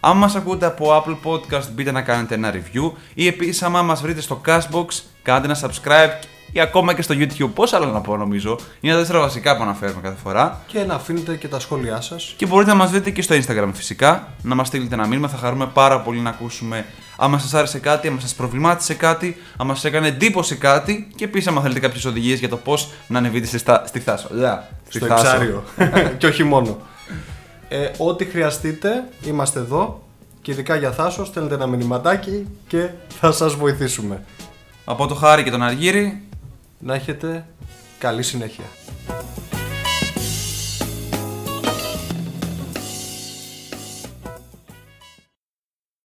[0.00, 4.00] αν μας ακούτε από Apple Podcast, μπείτε να κάνετε ένα review ή επίσης άμα μας
[4.00, 4.86] βρείτε στο Cashbox,
[5.22, 7.50] κάντε ένα subscribe ή ακόμα και στο YouTube.
[7.54, 8.58] Πόσα άλλα να πω νομίζω.
[8.80, 10.60] Είναι τα τέσσερα βασικά που αναφέρουμε κάθε φορά.
[10.66, 12.34] Και να αφήνετε και τα σχόλιά σας.
[12.36, 15.36] Και μπορείτε να μας δείτε και στο Instagram φυσικά, να μας στείλετε ένα μήνυμα, θα
[15.36, 16.84] χαρούμε πάρα πολύ να ακούσουμε
[17.18, 21.48] άμα σας άρεσε κάτι, άμα σας προβλημάτισε κάτι, άμα σας έκανε εντύπωση κάτι και επίσης
[21.48, 24.28] άμα θέλετε κάποιες οδηγίες για το πώς να ανεβείτε στη, στα- στη Θάσο.
[24.30, 25.26] Λα, στη στο Θάσο.
[25.26, 25.64] εξάριο.
[26.18, 26.78] και όχι μόνο.
[27.68, 30.02] Ε, ό,τι χρειαστείτε, είμαστε εδώ.
[30.42, 32.88] και ειδικά για Θάσο στέλνετε ένα μηνυματάκι και
[33.20, 34.22] θα σας βοηθήσουμε.
[34.84, 36.22] Από το Χάρη και τον Αργύρι,
[36.78, 37.46] να έχετε
[37.98, 38.64] καλή συνέχεια.